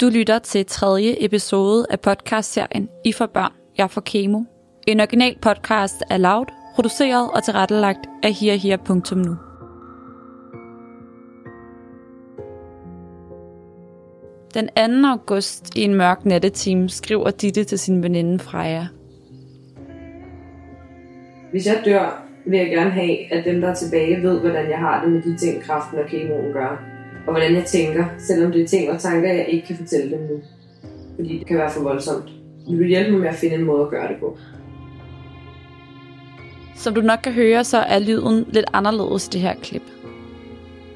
Du 0.00 0.08
lytter 0.08 0.38
til 0.38 0.66
tredje 0.66 1.24
episode 1.24 1.86
af 1.90 2.00
podcastserien 2.00 2.88
I 3.04 3.12
for 3.12 3.26
børn, 3.26 3.52
jeg 3.78 3.90
for 3.90 4.00
kemo. 4.00 4.40
En 4.86 5.00
original 5.00 5.38
podcast 5.42 5.94
af 6.10 6.22
Loud, 6.22 6.46
produceret 6.74 7.30
og 7.30 7.44
tilrettelagt 7.44 7.98
af 8.22 8.32
herher.nu. 8.32 9.36
Den 14.54 15.02
2. 15.02 15.08
august 15.08 15.76
i 15.76 15.82
en 15.82 15.94
mørk 15.94 16.24
nattetime 16.24 16.88
skriver 16.88 17.30
Ditte 17.30 17.64
til 17.64 17.78
sin 17.78 18.02
veninde 18.02 18.38
Freja. 18.38 18.86
Hvis 21.50 21.66
jeg 21.66 21.82
dør, 21.84 22.26
vil 22.46 22.58
jeg 22.58 22.70
gerne 22.70 22.90
have, 22.90 23.32
at 23.32 23.44
dem, 23.44 23.60
der 23.60 23.68
er 23.68 23.74
tilbage, 23.74 24.22
ved, 24.22 24.40
hvordan 24.40 24.70
jeg 24.70 24.78
har 24.78 25.04
det 25.04 25.12
med 25.12 25.22
de 25.22 25.36
ting, 25.36 25.62
kraften 25.62 25.98
og 25.98 26.06
kemoen 26.06 26.52
gør. 26.52 26.99
Og 27.26 27.32
hvordan 27.32 27.54
jeg 27.54 27.64
tænker, 27.64 28.04
selvom 28.18 28.52
det 28.52 28.62
er 28.62 28.66
ting 28.66 28.90
og 28.90 29.00
tanker, 29.00 29.32
jeg 29.32 29.46
ikke 29.48 29.66
kan 29.66 29.76
fortælle 29.76 30.10
dem 30.10 30.20
nu. 30.20 30.40
Fordi 31.16 31.38
det 31.38 31.46
kan 31.46 31.58
være 31.58 31.70
for 31.70 31.82
voldsomt. 31.82 32.30
Vil 32.68 32.78
du 32.78 32.84
hjælpe 32.84 33.10
mig 33.10 33.20
med 33.20 33.28
at 33.28 33.34
finde 33.34 33.54
en 33.54 33.64
måde 33.64 33.82
at 33.82 33.90
gøre 33.90 34.08
det 34.08 34.16
på? 34.20 34.38
Som 36.76 36.94
du 36.94 37.00
nok 37.00 37.18
kan 37.22 37.32
høre, 37.32 37.64
så 37.64 37.78
er 37.78 37.98
lyden 37.98 38.44
lidt 38.52 38.66
anderledes 38.72 39.26
i 39.26 39.30
det 39.30 39.40
her 39.40 39.54
klip. 39.62 39.82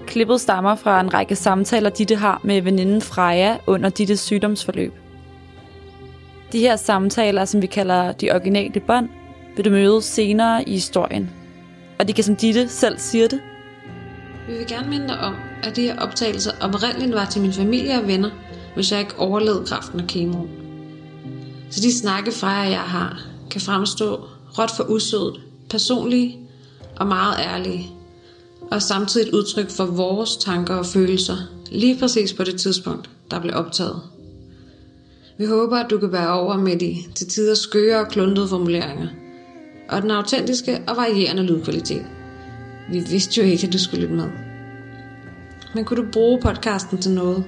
Klippet 0.06 0.41
stammer 0.41 0.74
fra 0.74 1.01
en 1.01 1.15
række 1.15 1.37
samtaler, 1.37 1.91
Ditte 1.91 2.16
har 2.16 2.41
med 2.45 2.62
veninden 2.62 3.01
Freja 3.01 3.56
under 3.66 3.88
Dittes 3.88 4.20
sygdomsforløb. 4.20 4.93
De 6.52 6.60
her 6.60 6.77
samtaler, 6.77 7.45
som 7.45 7.62
vi 7.62 7.66
kalder 7.66 8.12
de 8.12 8.30
originale 8.30 8.80
bånd, 8.80 9.09
vil 9.56 9.65
du 9.65 9.70
møde 9.70 10.02
senere 10.02 10.68
i 10.68 10.73
historien. 10.73 11.30
Og 11.98 12.09
de 12.09 12.12
kan, 12.12 12.24
som 12.24 12.37
Ditte 12.37 12.68
selv 12.68 12.98
siger 12.98 13.29
det, 13.29 13.41
Vi 14.48 14.52
vil 14.52 14.66
gerne 14.66 14.91
minde 14.91 15.09
dig 15.09 15.18
om, 15.18 15.34
at 15.64 15.77
de 15.77 15.82
her 15.82 15.98
optagelser 15.98 16.50
oprindeligt 16.60 17.14
var 17.14 17.24
til 17.24 17.42
min 17.42 17.52
familie 17.52 18.01
og 18.01 18.07
venner, 18.07 18.30
hvis 18.74 18.93
jeg 18.93 19.01
ikke 19.01 19.18
overlevede 19.18 19.66
kraften 19.66 20.01
og 20.01 20.07
kemoen. 20.07 20.48
Så 21.70 21.80
de 21.80 21.98
snakke 21.98 22.32
fra 22.32 22.48
jer, 22.48 22.68
jeg 22.68 22.80
har, 22.80 23.23
kan 23.51 23.60
fremstå 23.60 24.20
råt 24.59 24.70
for 24.76 24.85
usødet, 24.90 25.40
personlige 25.70 26.38
og 26.96 27.07
meget 27.07 27.37
ærlige, 27.38 27.90
og 28.70 28.82
samtidig 28.82 29.29
et 29.29 29.35
udtryk 29.35 29.70
for 29.70 29.85
vores 29.85 30.37
tanker 30.37 30.74
og 30.74 30.87
følelser, 30.87 31.37
lige 31.73 31.98
præcis 31.98 32.32
på 32.32 32.45
det 32.45 32.60
tidspunkt, 32.60 33.10
der 33.30 33.40
blev 33.40 33.54
optaget. 33.54 34.01
Vi 35.38 35.45
håber, 35.45 35.76
at 35.76 35.90
du 35.90 35.98
kan 35.98 36.12
være 36.12 36.32
over 36.32 36.57
med 36.57 36.76
de 36.76 36.96
til 37.15 37.29
tider 37.29 37.54
skøre 37.54 38.01
og 38.01 38.09
kluntede 38.09 38.48
formuleringer, 38.48 39.09
og 39.88 40.02
den 40.02 40.10
autentiske 40.10 40.80
og 40.87 40.96
varierende 40.96 41.42
lydkvalitet. 41.42 42.07
Vi 42.92 42.98
vidste 43.10 43.40
jo 43.40 43.46
ikke, 43.46 43.66
at 43.66 43.73
du 43.73 43.79
skulle 43.79 44.01
lytte 44.01 44.15
med. 44.15 44.43
Men 45.74 45.84
kunne 45.84 46.02
du 46.02 46.10
bruge 46.12 46.40
podcasten 46.40 46.98
til 46.98 47.12
noget? 47.12 47.44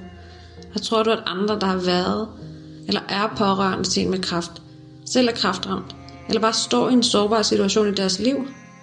Og 0.75 0.81
tror 0.81 1.03
du, 1.03 1.11
at 1.11 1.23
andre, 1.25 1.59
der 1.59 1.65
har 1.65 1.81
været 1.85 2.27
eller 2.87 3.01
er 3.09 3.33
pårørende 3.37 3.83
til 3.83 4.03
en 4.03 4.11
med 4.11 4.19
kraft, 4.19 4.61
selv 5.05 5.27
er 5.27 5.31
kraftramt, 5.31 5.95
eller 6.27 6.41
bare 6.41 6.53
står 6.53 6.89
i 6.89 6.93
en 6.93 7.03
sårbar 7.03 7.41
situation 7.41 7.87
i 7.87 7.91
deres 7.91 8.19
liv, 8.19 8.35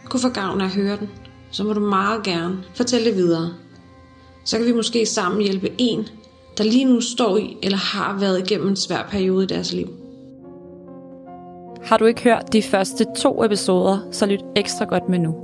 kunne 0.05 0.21
få 0.21 0.29
gavn 0.29 0.61
af 0.61 0.65
at 0.65 0.71
høre 0.71 0.97
den, 0.97 1.11
så 1.51 1.65
må 1.65 1.73
du 1.73 1.81
meget 1.81 2.23
gerne 2.23 2.59
fortælle 2.75 3.07
det 3.07 3.17
videre. 3.17 3.51
Så 4.45 4.59
kan 4.59 4.67
vi 4.67 4.73
måske 4.73 5.07
sammen 5.07 5.43
hjælpe 5.43 5.71
en, 5.79 6.09
der 6.59 6.65
lige 6.65 6.85
nu 6.85 7.01
står 7.01 7.37
i 7.37 7.57
eller 7.63 7.79
har 7.79 8.19
været 8.19 8.39
igennem 8.39 8.69
en 8.69 8.77
svær 8.77 9.07
periode 9.11 9.45
i 9.45 9.47
deres 9.47 9.73
liv. 9.73 9.89
Har 11.83 11.97
du 11.97 12.05
ikke 12.05 12.23
hørt 12.23 12.53
de 12.53 12.63
første 12.63 13.07
to 13.17 13.45
episoder, 13.45 13.99
så 14.11 14.27
lyt 14.27 14.41
ekstra 14.57 14.85
godt 14.85 15.09
med 15.09 15.19
nu. 15.19 15.35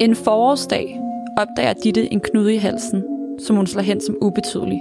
En 0.00 0.16
forårsdag 0.16 0.98
opdager 1.38 1.72
Ditte 1.72 2.12
en 2.12 2.20
knude 2.20 2.54
i 2.54 2.56
halsen, 2.56 3.04
som 3.46 3.56
hun 3.56 3.66
slår 3.66 3.82
hen 3.82 4.00
som 4.00 4.16
ubetydelig. 4.20 4.80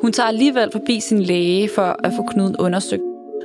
Hun 0.00 0.12
tager 0.12 0.26
alligevel 0.26 0.70
forbi 0.72 1.00
sin 1.00 1.20
læge 1.20 1.68
for 1.74 1.96
at 2.04 2.12
få 2.16 2.22
knuden 2.22 2.56
undersøgt. 2.56 3.02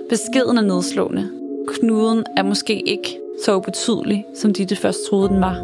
Beskeden 0.09 0.57
er 0.57 0.62
nedslående. 0.62 1.29
Knuden 1.67 2.23
er 2.38 2.44
måske 2.44 2.90
ikke 2.90 3.19
så 3.45 3.56
ubetydelig, 3.56 4.25
som 4.35 4.53
Ditte 4.53 4.75
først 4.75 5.00
troede, 5.09 5.29
den 5.29 5.41
var. 5.41 5.56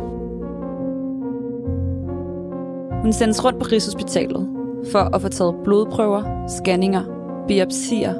Hun 3.02 3.14
sendes 3.14 3.46
rundt 3.46 3.60
på 3.60 3.66
Rigshospitalet 3.72 4.48
for 4.92 5.16
at 5.16 5.22
få 5.22 5.28
taget 5.28 5.56
blodprøver, 5.64 6.48
scanninger, 6.48 7.04
biopsier. 7.48 8.14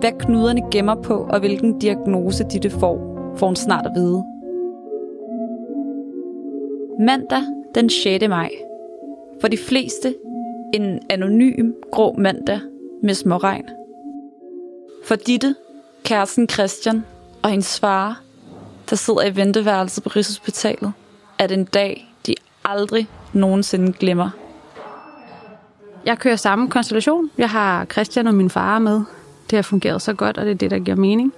Hvad 0.00 0.12
knuderne 0.18 0.62
gemmer 0.70 0.94
på, 0.94 1.26
og 1.30 1.40
hvilken 1.40 1.78
diagnose 1.78 2.44
Ditte 2.52 2.70
får, 2.70 2.98
får 3.36 3.46
hun 3.46 3.56
snart 3.56 3.86
at 3.86 3.92
vide. 3.94 4.24
Mandag 7.06 7.42
den 7.74 7.90
6. 7.90 8.28
maj. 8.28 8.50
For 9.40 9.48
de 9.48 9.56
fleste 9.56 10.14
en 10.74 11.00
anonym 11.10 11.72
grå 11.92 12.14
mandag 12.18 12.60
med 13.02 13.14
småregn. 13.14 13.64
For 15.04 15.14
Ditte, 15.14 15.54
kæresten 16.04 16.48
Christian 16.48 17.04
og 17.42 17.50
hendes 17.50 17.80
far, 17.80 18.20
der 18.90 18.96
sidder 18.96 19.24
i 19.24 19.36
venteværelset 19.36 20.02
på 20.04 20.08
Rigshospitalet, 20.08 20.92
er 21.38 21.46
det 21.46 21.58
en 21.58 21.64
dag, 21.64 22.14
de 22.26 22.34
aldrig 22.64 23.08
nogensinde 23.32 23.92
glemmer. 23.92 24.30
Jeg 26.06 26.18
kører 26.18 26.36
samme 26.36 26.68
konstellation. 26.68 27.30
Jeg 27.38 27.50
har 27.50 27.84
Christian 27.84 28.26
og 28.26 28.34
min 28.34 28.50
far 28.50 28.78
med. 28.78 29.02
Det 29.50 29.56
har 29.56 29.62
fungeret 29.62 30.02
så 30.02 30.12
godt, 30.12 30.38
og 30.38 30.44
det 30.44 30.50
er 30.50 30.56
det, 30.56 30.70
der 30.70 30.78
giver 30.78 30.96
mening. 30.96 31.32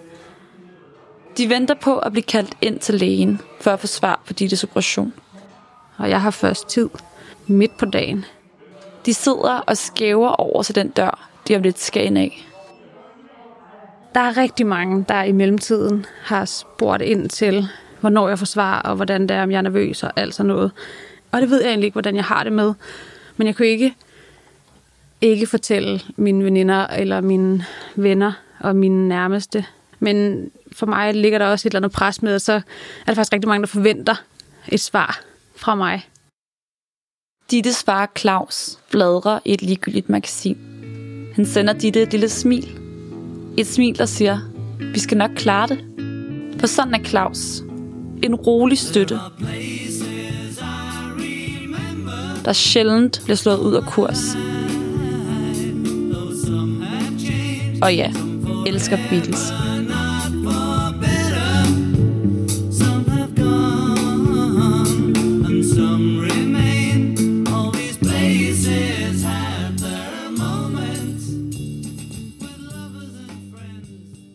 De 1.38 1.48
venter 1.48 1.74
på 1.74 1.98
at 1.98 2.12
blive 2.12 2.22
kaldt 2.22 2.56
ind 2.60 2.78
til 2.78 2.94
lægen 2.94 3.40
for 3.60 3.70
at 3.70 3.80
få 3.80 3.86
svar 3.86 4.22
på 4.26 4.32
Dittes 4.32 4.64
operation. 4.64 5.12
Og 6.02 6.10
jeg 6.10 6.22
har 6.22 6.30
først 6.30 6.68
tid 6.68 6.88
midt 7.46 7.76
på 7.78 7.86
dagen. 7.86 8.24
De 9.06 9.14
sidder 9.14 9.64
og 9.66 9.76
skæver 9.76 10.28
over 10.28 10.62
til 10.62 10.74
den 10.74 10.88
dør, 10.88 11.28
de 11.48 11.56
om 11.56 11.62
lidt 11.62 11.78
skal 11.78 12.04
ind 12.04 12.18
af. 12.18 12.48
Der 14.14 14.20
er 14.20 14.36
rigtig 14.36 14.66
mange, 14.66 15.04
der 15.08 15.22
i 15.22 15.32
mellemtiden 15.32 16.06
har 16.22 16.44
spurgt 16.44 17.02
ind 17.02 17.28
til, 17.28 17.68
hvornår 18.00 18.28
jeg 18.28 18.38
får 18.38 18.46
svar, 18.46 18.80
og 18.80 18.96
hvordan 18.96 19.22
det 19.22 19.30
er, 19.30 19.42
om 19.42 19.50
jeg 19.50 19.58
er 19.58 19.62
nervøs 19.62 20.02
og 20.02 20.12
alt 20.16 20.34
sådan 20.34 20.48
noget. 20.48 20.72
Og 21.32 21.40
det 21.40 21.50
ved 21.50 21.60
jeg 21.62 21.68
egentlig 21.68 21.86
ikke, 21.86 21.94
hvordan 21.94 22.16
jeg 22.16 22.24
har 22.24 22.44
det 22.44 22.52
med. 22.52 22.74
Men 23.36 23.46
jeg 23.46 23.56
kunne 23.56 23.68
ikke, 23.68 23.94
ikke 25.20 25.46
fortælle 25.46 26.00
mine 26.16 26.44
veninder 26.44 26.86
eller 26.86 27.20
mine 27.20 27.64
venner 27.94 28.32
og 28.60 28.76
mine 28.76 29.08
nærmeste. 29.08 29.64
Men 29.98 30.50
for 30.72 30.86
mig 30.86 31.14
ligger 31.14 31.38
der 31.38 31.46
også 31.46 31.68
et 31.68 31.70
eller 31.70 31.78
andet 31.78 31.92
pres 31.92 32.22
med, 32.22 32.34
at 32.34 32.42
så 32.42 32.52
er 32.52 32.60
der 33.06 33.14
faktisk 33.14 33.32
rigtig 33.32 33.48
mange, 33.48 33.62
der 33.62 33.68
forventer 33.68 34.14
et 34.68 34.80
svar 34.80 35.31
fra 35.62 35.74
mig. 35.74 36.02
Ditte 37.50 37.72
svarer 37.72 38.06
Claus 38.18 38.78
bladrer 38.90 39.38
i 39.44 39.52
et 39.52 39.62
ligegyldigt 39.62 40.08
magasin. 40.08 40.56
Han 41.34 41.46
sender 41.46 41.72
Ditte 41.72 42.02
et 42.02 42.10
lille 42.12 42.28
smil. 42.28 42.78
Et 43.58 43.66
smil, 43.66 43.98
der 43.98 44.06
siger, 44.06 44.38
vi 44.92 44.98
skal 44.98 45.18
nok 45.18 45.30
klare 45.36 45.68
det. 45.68 45.78
For 46.60 46.66
sådan 46.66 46.94
er 46.94 47.04
Claus. 47.04 47.62
En 48.22 48.34
rolig 48.34 48.78
støtte. 48.78 49.18
Der 52.44 52.52
sjældent 52.52 53.20
bliver 53.24 53.36
slået 53.36 53.58
ud 53.58 53.74
af 53.74 53.82
kurs. 53.82 54.36
Og 57.82 57.94
ja, 57.94 58.12
elsker 58.66 58.98
Beatles. 59.10 59.71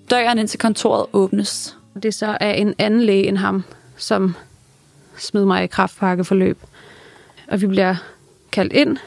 Døren 0.10 0.40
ind 0.40 0.48
til 0.48 0.60
kontoret 0.60 1.06
åbnes. 1.14 1.78
Det 2.04 2.14
så 2.14 2.38
er 2.40 2.54
en 2.54 2.74
anden 2.78 3.02
læge 3.02 3.28
end 3.28 3.38
ham, 3.38 3.64
som 3.98 4.36
smed 5.18 5.46
mig 5.46 5.64
i 5.64 5.68
kraftpakkeforløb. 5.68 6.58
Og 7.48 7.62
vi 7.62 7.68
bliver 7.68 7.96
kaldt 8.52 8.74
ind, 8.74 8.98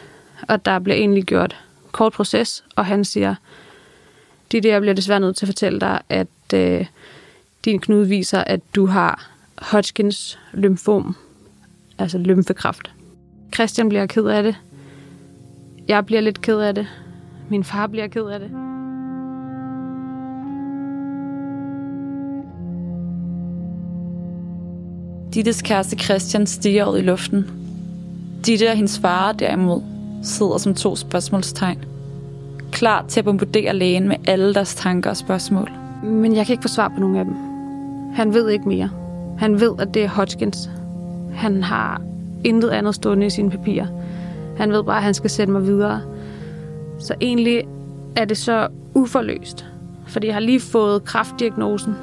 og 0.48 0.64
der 0.64 0.78
bliver 0.78 0.96
egentlig 0.96 1.24
gjort 1.24 1.56
kort 1.92 2.12
proces, 2.12 2.64
og 2.76 2.86
han 2.86 3.04
siger, 3.04 3.34
det 4.52 4.62
der, 4.62 4.70
jeg 4.70 4.80
bliver 4.80 4.94
desværre 4.94 5.20
nødt 5.20 5.36
til 5.36 5.46
at 5.46 5.48
fortælle 5.48 5.80
dig, 5.80 6.00
at 6.08 6.28
øh, 6.54 6.86
din 7.64 7.80
knude 7.80 8.08
viser, 8.08 8.40
at 8.40 8.60
du 8.74 8.86
har 8.86 9.30
Hodgkins 9.58 10.38
lymfom, 10.52 11.16
altså 11.98 12.18
lymfekræft. 12.18 12.90
Christian 13.54 13.88
bliver 13.88 14.06
ked 14.06 14.24
af 14.24 14.42
det. 14.42 14.56
Jeg 15.88 16.06
bliver 16.06 16.20
lidt 16.20 16.40
ked 16.40 16.58
af 16.58 16.74
det. 16.74 16.86
Min 17.48 17.64
far 17.64 17.86
bliver 17.86 18.06
ked 18.06 18.24
af 18.24 18.40
det. 18.40 18.69
Dittes 25.34 25.62
kæreste 25.62 25.96
Christian 25.96 26.46
stiger 26.46 26.86
ud 26.86 26.98
i 26.98 27.02
luften. 27.02 27.50
Ditte 28.46 28.68
og 28.68 28.76
hendes 28.76 28.98
far 28.98 29.32
derimod 29.32 29.80
sidder 30.22 30.58
som 30.58 30.74
to 30.74 30.96
spørgsmålstegn. 30.96 31.84
Klar 32.72 33.04
til 33.08 33.20
at 33.20 33.24
bombardere 33.24 33.76
lægen 33.76 34.08
med 34.08 34.16
alle 34.26 34.54
deres 34.54 34.74
tanker 34.74 35.10
og 35.10 35.16
spørgsmål. 35.16 35.70
Men 36.02 36.36
jeg 36.36 36.46
kan 36.46 36.52
ikke 36.52 36.62
få 36.62 36.68
svar 36.68 36.88
på 36.88 37.00
nogen 37.00 37.16
af 37.16 37.24
dem. 37.24 37.34
Han 38.14 38.34
ved 38.34 38.48
ikke 38.48 38.68
mere. 38.68 38.90
Han 39.38 39.60
ved, 39.60 39.72
at 39.78 39.94
det 39.94 40.04
er 40.04 40.08
Hodgkins. 40.08 40.70
Han 41.34 41.62
har 41.62 42.02
intet 42.44 42.70
andet 42.70 42.94
stående 42.94 43.26
i 43.26 43.30
sine 43.30 43.50
papirer. 43.50 43.86
Han 44.56 44.72
ved 44.72 44.84
bare, 44.84 44.96
at 44.96 45.02
han 45.02 45.14
skal 45.14 45.30
sende 45.30 45.52
mig 45.52 45.66
videre. 45.66 46.00
Så 46.98 47.14
egentlig 47.20 47.62
er 48.16 48.24
det 48.24 48.36
så 48.36 48.68
uforløst, 48.94 49.66
fordi 50.06 50.26
jeg 50.26 50.34
har 50.34 50.40
lige 50.40 50.60
fået 50.60 51.04
kraftdiagnosen, 51.04 51.94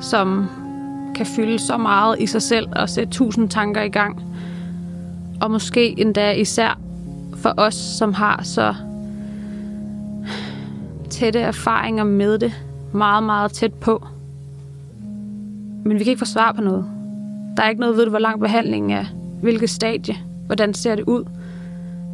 som 0.00 0.48
kan 1.14 1.26
fylde 1.26 1.58
så 1.58 1.76
meget 1.76 2.20
i 2.20 2.26
sig 2.26 2.42
selv 2.42 2.68
og 2.76 2.88
sætte 2.88 3.12
tusind 3.12 3.48
tanker 3.48 3.82
i 3.82 3.88
gang. 3.88 4.22
Og 5.40 5.50
måske 5.50 6.00
endda 6.00 6.30
især 6.30 6.80
for 7.36 7.54
os, 7.56 7.74
som 7.74 8.12
har 8.12 8.40
så 8.42 8.74
tætte 11.10 11.40
erfaringer 11.40 12.04
med 12.04 12.38
det, 12.38 12.52
meget, 12.92 13.22
meget 13.24 13.52
tæt 13.52 13.72
på. 13.72 14.06
Men 15.84 15.98
vi 15.98 16.04
kan 16.04 16.10
ikke 16.10 16.18
få 16.18 16.24
svar 16.24 16.52
på 16.52 16.62
noget. 16.62 16.84
Der 17.56 17.62
er 17.62 17.68
ikke 17.68 17.80
noget 17.80 17.96
ved, 17.96 18.08
hvor 18.08 18.18
lang 18.18 18.40
behandlingen 18.40 18.90
er, 18.90 19.04
hvilket 19.42 19.70
stadie, 19.70 20.16
hvordan 20.46 20.74
ser 20.74 20.94
det 20.94 21.04
ud, 21.04 21.24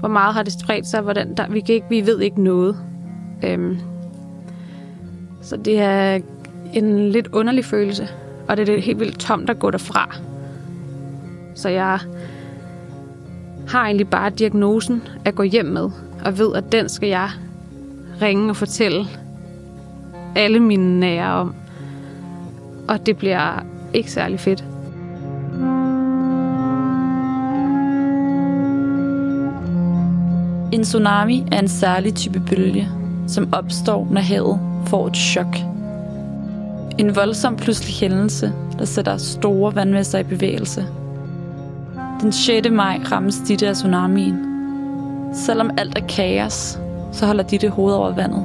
hvor 0.01 0.09
meget 0.09 0.35
har 0.35 0.43
det 0.43 0.53
spredt 0.53 0.87
sig, 0.87 1.01
hvordan 1.01 1.35
der, 1.37 1.49
vi, 1.49 1.61
kan 1.61 1.75
ikke, 1.75 1.87
vi 1.91 2.07
ved 2.07 2.21
ikke 2.21 2.43
noget. 2.43 2.77
Øhm, 3.45 3.79
så 5.41 5.57
det 5.57 5.79
er 5.79 6.21
en 6.73 7.11
lidt 7.11 7.29
underlig 7.33 7.65
følelse, 7.65 8.09
og 8.51 8.57
det 8.57 8.69
er 8.69 8.81
helt 8.81 9.01
vildt 9.01 9.19
tomt 9.19 9.51
at 9.51 9.59
gå 9.59 9.71
derfra. 9.71 10.17
Så 11.55 11.69
jeg 11.69 11.99
har 13.69 13.85
egentlig 13.85 14.09
bare 14.09 14.31
diagnosen 14.31 15.03
at 15.25 15.35
gå 15.35 15.43
hjem 15.43 15.67
med, 15.67 15.91
og 16.25 16.39
ved, 16.39 16.55
at 16.55 16.73
den 16.73 16.89
skal 16.89 17.09
jeg 17.09 17.31
ringe 18.23 18.51
og 18.51 18.57
fortælle 18.57 19.07
alle 20.37 20.61
mine 20.61 21.01
nære 21.01 21.33
om. 21.33 21.55
Og 22.89 23.07
det 23.07 23.17
bliver 23.17 23.65
ikke 23.93 24.13
særlig 24.13 24.41
fedt. 24.41 24.65
En 30.73 30.83
tsunami 30.85 31.45
er 31.53 31.59
en 31.59 31.69
særlig 31.69 32.15
type 32.15 32.43
bølge, 32.49 32.89
som 33.27 33.49
opstår, 33.53 34.09
når 34.11 34.21
havet 34.21 34.61
får 34.87 35.07
et 35.07 35.17
chok. 35.17 35.70
En 36.99 37.17
voldsom 37.17 37.57
pludselig 37.57 37.95
hændelse, 37.95 38.53
der 38.79 38.85
sætter 38.85 39.17
store 39.17 39.75
vandmasser 39.75 40.19
i 40.19 40.23
bevægelse. 40.23 40.87
Den 42.21 42.33
6. 42.33 42.71
maj 42.71 43.01
rammes 43.13 43.41
Ditte 43.49 43.69
af 43.69 43.75
tsunamien. 43.75 44.47
Selvom 45.35 45.71
alt 45.79 45.99
er 45.99 46.07
kaos, 46.07 46.79
så 47.13 47.27
holder 47.27 47.43
Ditte 47.43 47.69
hovedet 47.69 47.99
over 47.99 48.15
vandet. 48.15 48.45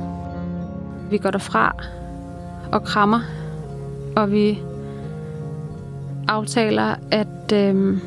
Vi 1.09 1.17
går 1.17 1.31
derfra 1.31 1.75
og 2.71 2.83
krammer, 2.83 3.19
og 4.15 4.31
vi 4.31 4.59
aftaler, 6.27 6.95
at, 7.11 7.51
øh, 7.53 7.97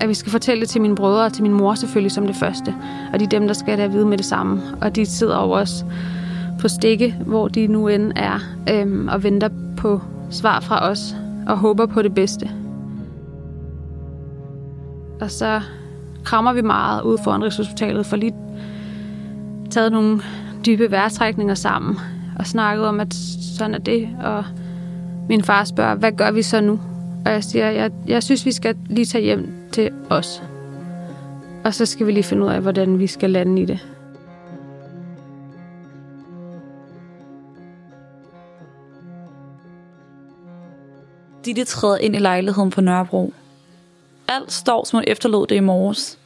at 0.00 0.08
vi 0.08 0.14
skal 0.14 0.32
fortælle 0.32 0.60
det 0.60 0.68
til 0.68 0.80
mine 0.80 0.94
brødre 0.94 1.24
og 1.24 1.32
til 1.32 1.42
min 1.42 1.52
mor 1.52 1.74
selvfølgelig 1.74 2.12
som 2.12 2.26
det 2.26 2.36
første. 2.36 2.74
Og 3.12 3.20
de 3.20 3.24
er 3.24 3.28
dem, 3.28 3.46
der 3.46 3.54
skal 3.54 3.78
have 3.78 3.92
vide 3.92 4.06
med 4.06 4.18
det 4.18 4.26
samme. 4.26 4.62
Og 4.80 4.96
de 4.96 5.06
sidder 5.06 5.36
over 5.36 5.58
os 5.58 5.84
på 6.64 6.68
stikke, 6.68 7.16
hvor 7.26 7.48
de 7.48 7.66
nu 7.66 7.88
end 7.88 8.12
er, 8.16 8.38
øhm, 8.70 9.08
og 9.08 9.22
venter 9.22 9.48
på 9.76 10.00
svar 10.30 10.60
fra 10.60 10.90
os 10.90 11.16
og 11.46 11.58
håber 11.58 11.86
på 11.86 12.02
det 12.02 12.14
bedste. 12.14 12.50
Og 15.20 15.30
så 15.30 15.60
krammer 16.24 16.52
vi 16.52 16.62
meget 16.62 17.02
ud 17.02 17.18
foran 17.24 17.44
resultatet 17.44 18.06
for 18.06 18.16
lige 18.16 18.34
taget 19.70 19.92
nogle 19.92 20.20
dybe 20.66 20.90
vejrtrækninger 20.90 21.54
sammen 21.54 21.98
og 22.38 22.46
snakket 22.46 22.86
om, 22.86 23.00
at 23.00 23.14
sådan 23.58 23.74
er 23.74 23.78
det. 23.78 24.08
Og 24.22 24.44
min 25.28 25.42
far 25.42 25.64
spørger, 25.64 25.94
hvad 25.94 26.12
gør 26.12 26.30
vi 26.30 26.42
så 26.42 26.60
nu? 26.60 26.80
Og 27.26 27.32
jeg 27.32 27.44
siger, 27.44 27.70
jeg, 27.70 27.90
jeg 28.06 28.22
synes, 28.22 28.46
vi 28.46 28.52
skal 28.52 28.76
lige 28.86 29.06
tage 29.06 29.24
hjem 29.24 29.54
til 29.72 29.90
os. 30.10 30.42
Og 31.64 31.74
så 31.74 31.86
skal 31.86 32.06
vi 32.06 32.12
lige 32.12 32.24
finde 32.24 32.44
ud 32.44 32.50
af, 32.50 32.60
hvordan 32.60 32.98
vi 32.98 33.06
skal 33.06 33.30
lande 33.30 33.62
i 33.62 33.64
det. 33.64 33.93
Ditte 41.44 41.64
træder 41.64 41.98
ind 41.98 42.16
i 42.16 42.18
lejligheden 42.18 42.70
på 42.70 42.80
Nørrebro. 42.80 43.34
Alt 44.28 44.52
står, 44.52 44.84
som 44.84 44.96
hun 44.96 45.04
efterlod 45.06 45.46
det 45.46 45.56
i 45.56 45.60
morges. 45.60 46.18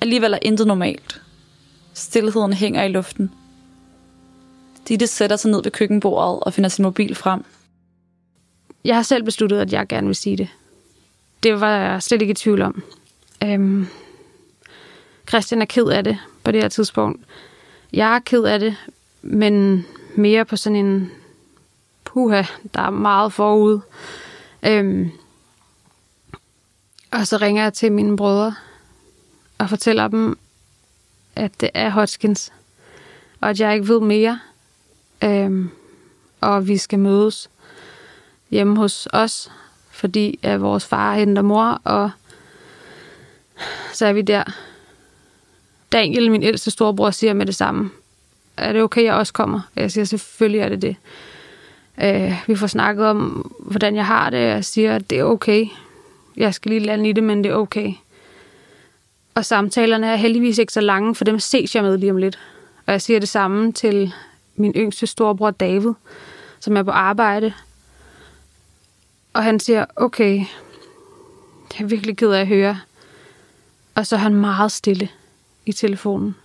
Alligevel 0.00 0.32
er 0.32 0.38
intet 0.42 0.66
normalt. 0.66 1.22
Stilheden 1.94 2.52
hænger 2.52 2.84
i 2.84 2.88
luften. 2.88 3.30
Ditte 4.88 5.06
sætter 5.06 5.36
sig 5.36 5.50
ned 5.50 5.62
ved 5.62 5.70
køkkenbordet 5.70 6.40
og 6.40 6.52
finder 6.52 6.68
sin 6.68 6.82
mobil 6.82 7.14
frem. 7.14 7.44
Jeg 8.84 8.94
har 8.94 9.02
selv 9.02 9.22
besluttet, 9.22 9.60
at 9.60 9.72
jeg 9.72 9.86
gerne 9.88 10.06
vil 10.06 10.16
sige 10.16 10.36
det. 10.36 10.48
Det 11.42 11.60
var 11.60 11.70
jeg 11.70 12.02
slet 12.02 12.22
ikke 12.22 12.32
i 12.32 12.34
tvivl 12.34 12.62
om. 12.62 12.82
Øhm, 13.44 13.86
Christian 15.28 15.62
er 15.62 15.66
ked 15.66 15.86
af 15.86 16.04
det 16.04 16.18
på 16.44 16.52
det 16.52 16.62
her 16.62 16.68
tidspunkt. 16.68 17.20
Jeg 17.92 18.14
er 18.14 18.18
ked 18.18 18.44
af 18.44 18.58
det, 18.58 18.76
men 19.22 19.86
mere 20.16 20.44
på 20.44 20.56
sådan 20.56 20.76
en 20.76 21.10
puha, 22.04 22.42
der 22.74 22.80
er 22.80 22.90
meget 22.90 23.32
forud. 23.32 23.80
Øhm, 24.62 25.10
og 27.10 27.26
så 27.26 27.36
ringer 27.36 27.62
jeg 27.62 27.74
til 27.74 27.92
mine 27.92 28.16
brødre 28.16 28.54
og 29.58 29.68
fortæller 29.68 30.08
dem, 30.08 30.38
at 31.36 31.60
det 31.60 31.70
er 31.74 31.90
Hodgkins, 31.90 32.52
og 33.40 33.50
at 33.50 33.60
jeg 33.60 33.74
ikke 33.74 33.88
ved 33.88 34.00
mere, 34.00 34.40
øhm, 35.24 35.70
og 36.40 36.68
vi 36.68 36.76
skal 36.76 36.98
mødes 36.98 37.50
hjemme 38.50 38.76
hos 38.76 39.08
os, 39.12 39.50
fordi 39.90 40.38
at 40.42 40.60
vores 40.60 40.86
far 40.86 41.14
henter 41.14 41.42
mor, 41.42 41.80
og 41.84 42.10
så 43.92 44.06
er 44.06 44.12
vi 44.12 44.22
der. 44.22 44.44
Daniel, 45.92 46.30
min 46.30 46.42
ældste 46.42 46.70
storebror, 46.70 47.10
siger 47.10 47.34
med 47.34 47.46
det 47.46 47.54
samme. 47.54 47.90
Er 48.56 48.72
det 48.72 48.82
okay, 48.82 49.04
jeg 49.04 49.14
også 49.14 49.32
kommer? 49.32 49.60
Jeg 49.76 49.90
siger, 49.90 50.04
selvfølgelig 50.04 50.60
er 50.60 50.68
det 50.68 50.82
det. 50.82 50.96
Øh, 52.02 52.34
vi 52.46 52.56
får 52.56 52.66
snakket 52.66 53.06
om, 53.06 53.52
hvordan 53.60 53.96
jeg 53.96 54.06
har 54.06 54.30
det, 54.30 54.38
og 54.38 54.46
jeg 54.46 54.64
siger, 54.64 54.94
at 54.94 55.10
det 55.10 55.18
er 55.18 55.24
okay. 55.24 55.66
Jeg 56.36 56.54
skal 56.54 56.70
lige 56.70 56.80
lande 56.80 57.08
i 57.08 57.12
det, 57.12 57.22
men 57.24 57.44
det 57.44 57.50
er 57.50 57.54
okay. 57.54 57.92
Og 59.34 59.44
samtalerne 59.44 60.06
er 60.06 60.16
heldigvis 60.16 60.58
ikke 60.58 60.72
så 60.72 60.80
lange, 60.80 61.14
for 61.14 61.24
dem 61.24 61.38
ses 61.38 61.74
jeg 61.74 61.82
med 61.82 61.98
lige 61.98 62.12
om 62.12 62.16
lidt. 62.16 62.38
Og 62.86 62.92
jeg 62.92 63.02
siger 63.02 63.20
det 63.20 63.28
samme 63.28 63.72
til 63.72 64.12
min 64.56 64.72
yngste 64.76 65.06
storebror 65.06 65.50
David, 65.50 65.92
som 66.60 66.76
er 66.76 66.82
på 66.82 66.90
arbejde. 66.90 67.52
Og 69.32 69.44
han 69.44 69.60
siger, 69.60 69.84
okay, 69.96 70.36
jeg 71.78 71.84
er 71.84 71.88
virkelig 71.88 72.16
ked 72.16 72.30
af 72.30 72.40
at 72.40 72.46
høre. 72.46 72.80
Og 73.94 74.06
så 74.06 74.16
er 74.16 74.20
han 74.20 74.34
meget 74.34 74.72
stille 74.72 75.08
i 75.66 75.72
telefonen. 75.72 76.36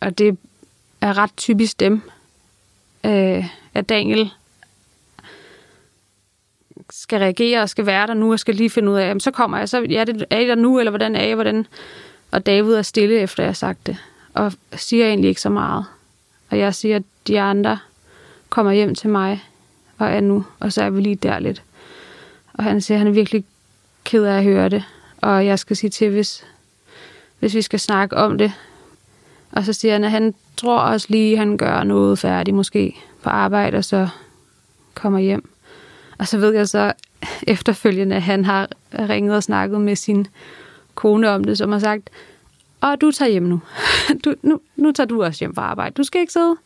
Og 0.00 0.18
det 0.18 0.38
er 1.00 1.18
ret 1.18 1.36
typisk 1.36 1.80
dem, 1.80 2.02
øh, 3.04 3.46
at 3.74 3.88
Daniel 3.88 4.30
skal 6.90 7.18
reagere 7.18 7.62
og 7.62 7.68
skal 7.68 7.86
være 7.86 8.06
der 8.06 8.14
nu, 8.14 8.32
og 8.32 8.40
skal 8.40 8.54
lige 8.54 8.70
finde 8.70 8.90
ud 8.90 8.96
af, 8.96 9.08
jamen, 9.08 9.20
så 9.20 9.30
kommer 9.30 9.58
jeg, 9.58 9.68
så 9.68 9.80
ja, 9.90 10.04
det, 10.04 10.24
er 10.30 10.38
I 10.38 10.48
der 10.48 10.54
nu, 10.54 10.78
eller 10.78 10.90
hvordan 10.90 11.16
er 11.16 11.24
I, 11.24 11.32
hvordan? 11.32 11.66
Og 12.30 12.46
David 12.46 12.72
er 12.72 12.82
stille, 12.82 13.20
efter 13.20 13.42
jeg 13.42 13.48
har 13.48 13.54
sagt 13.54 13.86
det, 13.86 13.96
og 14.34 14.52
siger 14.72 15.06
egentlig 15.06 15.28
ikke 15.28 15.40
så 15.40 15.50
meget. 15.50 15.84
Og 16.50 16.58
jeg 16.58 16.74
siger, 16.74 16.96
at 16.96 17.02
de 17.26 17.40
andre 17.40 17.78
kommer 18.48 18.72
hjem 18.72 18.94
til 18.94 19.10
mig, 19.10 19.44
og 19.98 20.06
er 20.06 20.20
nu, 20.20 20.44
og 20.60 20.72
så 20.72 20.82
er 20.82 20.90
vi 20.90 21.00
lige 21.00 21.16
der 21.16 21.38
lidt. 21.38 21.62
Og 22.52 22.64
han 22.64 22.80
siger, 22.80 22.96
at 22.96 22.98
han 22.98 23.08
er 23.08 23.12
virkelig 23.12 23.44
ked 24.04 24.24
af 24.24 24.36
at 24.36 24.44
høre 24.44 24.68
det, 24.68 24.84
og 25.16 25.46
jeg 25.46 25.58
skal 25.58 25.76
sige 25.76 25.90
til, 25.90 26.10
hvis, 26.10 26.44
hvis 27.38 27.54
vi 27.54 27.62
skal 27.62 27.80
snakke 27.80 28.16
om 28.16 28.38
det. 28.38 28.52
Og 29.52 29.64
så 29.64 29.72
siger 29.72 29.92
han, 29.92 30.04
at 30.04 30.10
han 30.10 30.34
tror 30.56 30.78
også 30.78 31.06
lige, 31.10 31.32
at 31.32 31.38
han 31.38 31.56
gør 31.56 31.82
noget 31.82 32.18
færdigt 32.18 32.56
måske 32.56 32.96
på 33.22 33.30
arbejde, 33.30 33.76
og 33.76 33.84
så 33.84 34.08
kommer 34.94 35.18
hjem. 35.18 35.48
Og 36.18 36.28
så 36.28 36.38
ved 36.38 36.54
jeg 36.54 36.68
så 36.68 36.92
efterfølgende, 37.54 38.16
at 38.16 38.22
han 38.22 38.44
har 38.44 38.68
ringet 38.98 39.36
og 39.36 39.42
snakket 39.42 39.80
med 39.80 39.96
sin 39.96 40.26
kone 40.94 41.30
om 41.30 41.44
det, 41.44 41.58
som 41.58 41.72
har 41.72 41.78
sagt, 41.78 42.10
og 42.80 43.00
du 43.00 43.10
tager 43.10 43.30
hjem 43.30 43.42
nu. 43.42 43.60
Du, 44.24 44.34
nu. 44.42 44.60
Nu 44.76 44.92
tager 44.92 45.06
du 45.06 45.22
også 45.22 45.38
hjem 45.40 45.54
fra 45.54 45.62
arbejde. 45.62 45.94
Du 45.94 46.02
skal 46.02 46.20
ikke 46.20 46.32
sidde 46.32 46.56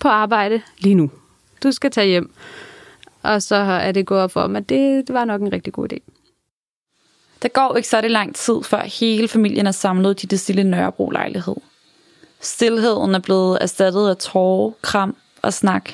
på 0.00 0.08
arbejde 0.08 0.62
lige 0.78 0.94
nu. 0.94 1.10
Du 1.62 1.72
skal 1.72 1.90
tage 1.90 2.06
hjem. 2.06 2.32
Og 3.22 3.42
så 3.42 3.56
er 3.56 3.92
det 3.92 4.06
gået 4.06 4.20
op 4.20 4.32
for 4.32 4.46
mig, 4.46 4.58
at 4.58 4.68
det, 4.68 5.06
det 5.06 5.14
var 5.14 5.24
nok 5.24 5.40
en 5.40 5.52
rigtig 5.52 5.72
god 5.72 5.92
idé. 5.92 5.98
Der 7.42 7.48
går 7.48 7.76
ikke 7.76 7.88
så 7.88 8.00
det 8.00 8.10
lang 8.10 8.34
tid, 8.34 8.62
før 8.64 8.82
hele 8.82 9.28
familien 9.28 9.66
er 9.66 9.70
samlet 9.70 10.22
i 10.22 10.26
det 10.26 10.40
stille 10.40 10.64
Nørrebro-lejlighed. 10.64 11.56
Stilheden 12.42 13.14
er 13.14 13.18
blevet 13.18 13.58
erstattet 13.60 14.08
af 14.08 14.16
tårer, 14.16 14.72
kram 14.82 15.16
og 15.42 15.52
snak. 15.52 15.90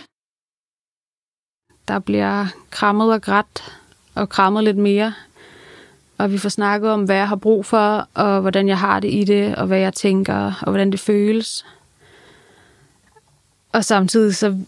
Der 1.88 1.98
bliver 1.98 2.46
krammet 2.70 3.12
og 3.12 3.22
grædt, 3.22 3.80
og 4.14 4.28
krammet 4.28 4.64
lidt 4.64 4.76
mere. 4.76 5.14
Og 6.18 6.32
vi 6.32 6.38
får 6.38 6.48
snakket 6.48 6.90
om, 6.90 7.04
hvad 7.04 7.16
jeg 7.16 7.28
har 7.28 7.36
brug 7.36 7.66
for, 7.66 8.08
og 8.14 8.40
hvordan 8.40 8.68
jeg 8.68 8.78
har 8.78 9.00
det 9.00 9.12
i 9.12 9.24
det, 9.24 9.56
og 9.56 9.66
hvad 9.66 9.78
jeg 9.78 9.94
tænker, 9.94 10.52
og 10.62 10.70
hvordan 10.70 10.92
det 10.92 11.00
føles. 11.00 11.66
Og 13.72 13.84
samtidig 13.84 14.36
så 14.36 14.58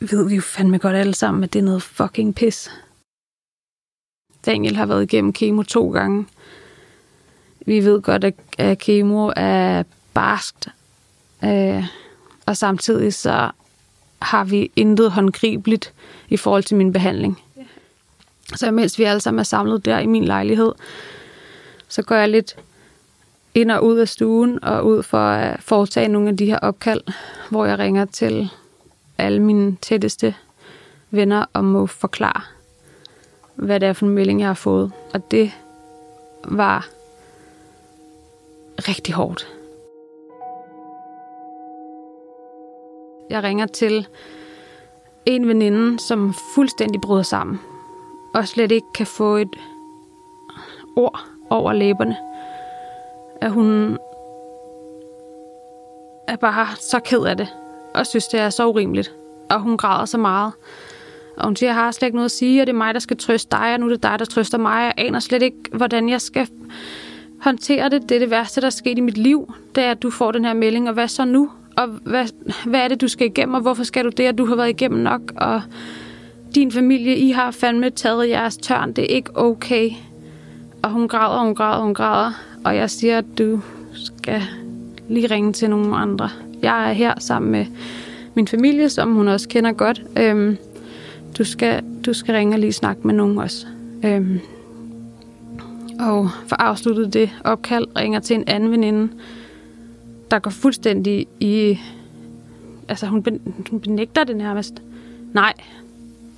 ved 0.00 0.28
vi 0.28 0.34
jo 0.34 0.42
fandme 0.42 0.78
godt 0.78 0.96
alle 0.96 1.14
sammen, 1.14 1.44
at 1.44 1.52
det 1.52 1.58
er 1.58 1.64
noget 1.64 1.82
fucking 1.82 2.34
pis. 2.34 2.70
Daniel 4.46 4.76
har 4.76 4.86
været 4.86 5.02
igennem 5.02 5.32
kemo 5.32 5.62
to 5.62 5.92
gange. 5.92 6.26
Vi 7.66 7.84
ved 7.84 8.02
godt, 8.02 8.24
at 8.58 8.78
kemo 8.78 9.32
er 9.36 9.82
barskt, 10.14 10.68
Øh, 11.44 11.84
og 12.46 12.56
samtidig 12.56 13.14
så 13.14 13.50
har 14.22 14.44
vi 14.44 14.70
intet 14.76 15.12
håndgribeligt 15.12 15.92
i 16.28 16.36
forhold 16.36 16.62
til 16.62 16.76
min 16.76 16.92
behandling. 16.92 17.42
Så 18.54 18.70
mens 18.70 18.98
vi 18.98 19.04
alle 19.04 19.20
sammen 19.20 19.38
er 19.38 19.44
samlet 19.44 19.84
der 19.84 19.98
i 19.98 20.06
min 20.06 20.24
lejlighed, 20.24 20.72
så 21.88 22.02
går 22.02 22.14
jeg 22.14 22.28
lidt 22.28 22.56
ind 23.54 23.70
og 23.70 23.84
ud 23.84 23.96
af 23.96 24.08
stuen 24.08 24.64
og 24.64 24.86
ud 24.86 25.02
for 25.02 25.28
at 25.28 25.62
foretage 25.62 26.08
nogle 26.08 26.28
af 26.28 26.36
de 26.36 26.46
her 26.46 26.58
opkald, 26.58 27.00
hvor 27.50 27.64
jeg 27.64 27.78
ringer 27.78 28.04
til 28.04 28.50
alle 29.18 29.42
mine 29.42 29.76
tætteste 29.82 30.34
venner 31.10 31.44
og 31.52 31.64
må 31.64 31.86
forklare, 31.86 32.42
hvad 33.54 33.80
det 33.80 33.88
er 33.88 33.92
for 33.92 34.06
en 34.06 34.12
melding, 34.12 34.40
jeg 34.40 34.48
har 34.48 34.54
fået. 34.54 34.92
Og 35.14 35.30
det 35.30 35.52
var 36.44 36.86
rigtig 38.88 39.14
hårdt. 39.14 39.55
Jeg 43.30 43.42
ringer 43.42 43.66
til 43.66 44.06
en 45.26 45.48
veninde, 45.48 46.00
som 46.00 46.34
fuldstændig 46.54 47.00
bryder 47.00 47.22
sammen, 47.22 47.60
og 48.34 48.48
slet 48.48 48.72
ikke 48.72 48.86
kan 48.94 49.06
få 49.06 49.36
et 49.36 49.56
ord 50.96 51.20
over 51.50 51.72
læberne. 51.72 52.16
At 53.40 53.50
hun 53.50 53.98
er 56.28 56.36
bare 56.36 56.66
så 56.76 57.00
ked 57.00 57.24
af 57.24 57.36
det, 57.36 57.48
og 57.94 58.06
synes, 58.06 58.26
det 58.26 58.40
er 58.40 58.50
så 58.50 58.66
urimeligt. 58.66 59.14
Og 59.50 59.60
hun 59.60 59.76
græder 59.76 60.04
så 60.04 60.18
meget. 60.18 60.52
Og 61.36 61.44
hun 61.44 61.56
siger, 61.56 61.70
jeg 61.70 61.74
har 61.74 61.90
slet 61.90 62.06
ikke 62.06 62.16
noget 62.16 62.24
at 62.24 62.30
sige, 62.30 62.62
og 62.62 62.66
det 62.66 62.72
er 62.72 62.76
mig, 62.76 62.94
der 62.94 63.00
skal 63.00 63.16
trøste 63.16 63.56
dig, 63.56 63.72
og 63.72 63.80
nu 63.80 63.86
er 63.86 63.90
det 63.90 64.02
dig, 64.02 64.18
der 64.18 64.24
trøster 64.24 64.58
mig. 64.58 64.84
Jeg 64.84 65.06
aner 65.06 65.20
slet 65.20 65.42
ikke, 65.42 65.58
hvordan 65.72 66.08
jeg 66.08 66.20
skal 66.20 66.48
håndtere 67.40 67.88
det. 67.88 68.02
Det 68.02 68.14
er 68.14 68.18
det 68.18 68.30
værste, 68.30 68.60
der 68.60 68.66
er 68.66 68.70
sket 68.70 68.98
i 68.98 69.00
mit 69.00 69.18
liv, 69.18 69.52
det 69.74 69.84
er, 69.84 69.90
at 69.90 70.02
du 70.02 70.10
får 70.10 70.32
den 70.32 70.44
her 70.44 70.54
melding, 70.54 70.88
og 70.88 70.94
hvad 70.94 71.08
så 71.08 71.24
nu? 71.24 71.50
Og 71.76 71.86
hvad, 71.86 72.26
hvad 72.66 72.80
er 72.80 72.88
det, 72.88 73.00
du 73.00 73.08
skal 73.08 73.26
igennem, 73.26 73.54
og 73.54 73.60
hvorfor 73.60 73.84
skal 73.84 74.04
du 74.04 74.10
det, 74.16 74.28
og 74.28 74.38
du 74.38 74.46
har 74.46 74.56
været 74.56 74.68
igennem 74.68 75.00
nok, 75.00 75.20
og 75.36 75.62
din 76.54 76.72
familie, 76.72 77.16
I 77.16 77.30
har 77.30 77.50
fandme 77.50 77.90
taget 77.90 78.28
jeres 78.28 78.56
tørn, 78.56 78.92
det 78.92 79.04
er 79.04 79.16
ikke 79.16 79.30
okay. 79.34 79.90
Og 80.82 80.90
hun 80.90 81.08
græder, 81.08 81.44
hun 81.44 81.54
græder, 81.54 81.82
hun 81.82 81.94
græder, 81.94 82.32
og 82.64 82.76
jeg 82.76 82.90
siger, 82.90 83.18
at 83.18 83.24
du 83.38 83.60
skal 83.92 84.42
lige 85.08 85.26
ringe 85.26 85.52
til 85.52 85.70
nogle 85.70 85.96
andre. 85.96 86.30
Jeg 86.62 86.88
er 86.88 86.92
her 86.92 87.14
sammen 87.18 87.52
med 87.52 87.66
min 88.34 88.48
familie, 88.48 88.88
som 88.88 89.14
hun 89.14 89.28
også 89.28 89.48
kender 89.48 89.72
godt. 89.72 90.02
Øhm, 90.18 90.56
du, 91.38 91.44
skal, 91.44 91.84
du 92.06 92.12
skal 92.12 92.34
ringe 92.34 92.54
og 92.54 92.58
lige 92.58 92.72
snakke 92.72 93.06
med 93.06 93.14
nogen 93.14 93.38
også. 93.38 93.66
Øhm, 94.04 94.40
og 96.00 96.30
for 96.46 96.56
afsluttet 96.56 97.12
det 97.12 97.30
opkald 97.44 97.84
ringer 97.96 98.20
til 98.20 98.36
en 98.36 98.44
anden 98.46 98.70
veninde, 98.70 99.12
der 100.30 100.38
går 100.38 100.50
fuldstændig 100.50 101.26
i... 101.40 101.78
Altså, 102.88 103.06
hun, 103.06 103.22
ben, 103.22 103.54
hun 103.70 103.80
benægter 103.80 104.24
det 104.24 104.36
nærmest. 104.36 104.82
Nej, 105.32 105.52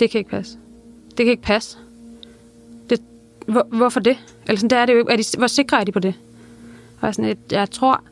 det 0.00 0.10
kan 0.10 0.18
ikke 0.18 0.30
passe. 0.30 0.58
Det 1.08 1.16
kan 1.26 1.30
ikke 1.30 1.42
passe. 1.42 1.78
Det, 2.90 3.02
hvor, 3.46 3.66
hvorfor 3.70 4.00
det? 4.00 4.16
Eller 4.46 4.58
sådan, 4.58 4.70
der 4.70 4.76
er 4.76 4.86
det 4.86 4.92
jo 4.92 4.98
ikke. 4.98 5.12
Er 5.12 5.16
de, 5.16 5.22
hvor 5.38 5.46
sikre 5.46 5.80
er 5.80 5.84
de 5.84 5.92
på 5.92 6.00
det? 6.00 6.14
Og 7.00 7.14
sådan, 7.14 7.28
jeg, 7.28 7.36
jeg 7.50 7.70
tror 7.70 8.02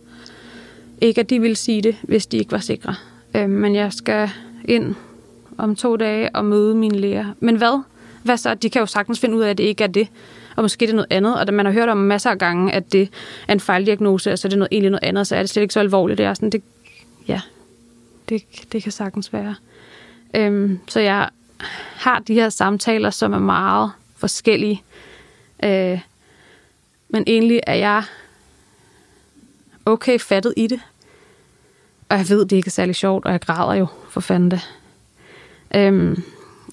ikke, 1.01 1.21
at 1.21 1.31
de 1.31 1.41
ville 1.41 1.57
sige 1.57 1.83
det, 1.83 1.97
hvis 2.03 2.27
de 2.27 2.37
ikke 2.37 2.53
var 2.53 2.59
sikre. 2.59 2.95
Øh, 3.35 3.51
men 3.51 3.75
jeg 3.75 3.93
skal 3.93 4.31
ind 4.65 4.95
om 5.59 5.77
to 5.77 5.97
dage 5.97 6.35
og 6.35 6.45
møde 6.45 6.75
min 6.75 6.95
læger. 6.95 7.27
Men 7.41 7.57
hvad? 7.57 7.83
Hvad 8.27 8.37
så? 8.37 8.55
De 8.55 8.71
kan 8.71 8.81
jo 8.81 8.87
sagtens 8.87 9.21
finde 9.21 9.37
ud 9.37 9.43
af, 9.43 9.51
at 9.51 9.59
det 9.59 9.65
ikke 9.65 9.85
er 9.85 9.89
det. 9.89 10.09
Og 10.57 10.65
måske 10.65 10.87
det 10.87 10.91
er 10.91 10.97
noget 10.97 11.07
andet. 11.11 11.41
Og 11.41 11.55
man 11.55 11.67
har 11.67 11.73
hørt 11.73 11.89
om 11.89 11.97
masser 11.97 12.31
af 12.31 12.39
gange, 12.39 12.73
at 12.73 12.93
det 12.93 13.11
er 13.49 13.53
en 13.53 13.61
fejldiagnose, 13.61 14.33
og 14.33 14.39
så 14.39 14.49
er 14.49 14.51
det 14.51 14.59
noget, 14.59 14.69
egentlig 14.73 14.91
noget 14.91 15.05
andet, 15.05 15.27
så 15.27 15.37
er 15.37 15.41
det 15.41 15.51
slet 15.51 15.63
ikke 15.63 15.75
så 15.75 15.81
alvorligt. 15.81 16.19
Det 16.19 16.27
er 16.27 16.35
sådan, 16.35 16.51
det, 16.51 16.63
ja, 17.29 17.41
det, 18.29 18.43
det 18.73 18.83
kan 18.83 18.93
sagtens 18.93 19.33
være. 19.33 19.55
Øhm, 20.35 20.79
så 20.89 21.01
jeg 21.01 21.29
har 21.97 22.19
de 22.19 22.35
her 22.35 22.49
samtaler, 22.49 23.11
som 23.11 23.33
er 23.33 23.39
meget 23.39 23.93
forskellige. 24.17 24.83
Øh, 25.65 26.01
men 27.09 27.25
egentlig 27.27 27.61
er 27.67 27.75
jeg 27.75 28.03
okay 29.87 30.19
fattet 30.19 30.55
i 30.57 30.67
det. 30.67 30.81
Og 32.09 32.19
jeg 32.19 32.29
ved, 32.29 32.47
det 32.47 32.57
ikke 32.57 32.69
er 32.69 32.71
særlig 32.71 32.97
sjovt, 32.97 33.25
og 33.25 33.33
jeg 33.33 33.41
græder 33.41 33.75
jo 33.75 33.87
for 34.11 34.21
fanden 34.21 34.51
det. 34.51 34.61
Øhm, 35.75 36.23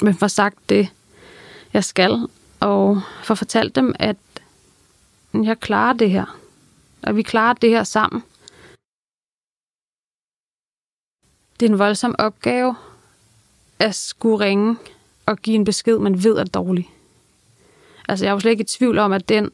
men 0.02 0.14
for 0.16 0.28
sagt 0.28 0.70
det, 0.70 0.90
jeg 1.74 1.84
skal, 1.84 2.28
og 2.60 3.02
får 3.24 3.36
fortalt 3.36 3.76
dem, 3.76 3.96
at 4.00 4.18
jeg 5.34 5.60
klarer 5.60 5.94
det 5.94 6.10
her. 6.10 6.40
Og 7.04 7.16
vi 7.16 7.22
klarer 7.22 7.54
det 7.54 7.70
her 7.70 7.84
sammen. 7.84 8.24
Det 11.60 11.66
er 11.66 11.74
en 11.74 11.80
voldsom 11.80 12.16
opgave 12.20 12.76
at 13.80 13.96
skulle 13.96 14.46
ringe 14.46 14.78
og 15.26 15.38
give 15.38 15.56
en 15.56 15.66
besked, 15.66 16.00
man 16.00 16.24
ved 16.24 16.38
er 16.38 16.44
dårlig. 16.44 16.90
Altså, 18.08 18.26
jeg 18.26 18.30
er 18.30 18.34
jo 18.34 18.40
slet 18.40 18.52
ikke 18.52 18.62
i 18.62 18.66
tvivl 18.66 19.00
om, 19.00 19.12
at 19.12 19.30
den 19.30 19.52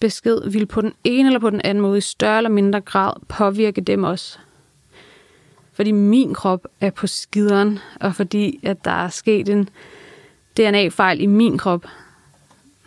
besked 0.00 0.50
ville 0.50 0.66
på 0.66 0.80
den 0.80 0.92
ene 1.04 1.28
eller 1.28 1.40
på 1.40 1.50
den 1.50 1.60
anden 1.60 1.82
måde 1.82 1.98
i 1.98 2.00
større 2.00 2.36
eller 2.36 2.50
mindre 2.50 2.80
grad 2.80 3.12
påvirke 3.28 3.80
dem 3.80 4.04
også. 4.04 4.38
Fordi 5.72 5.92
min 5.92 6.34
krop 6.34 6.66
er 6.80 6.90
på 6.90 7.06
skideren, 7.06 7.78
og 8.00 8.14
fordi 8.14 8.60
at 8.62 8.84
der 8.84 8.90
er 8.90 9.08
sket 9.08 9.48
en 9.48 9.68
DNA-fejl 10.56 11.20
i 11.20 11.26
min 11.26 11.58
krop, 11.58 11.86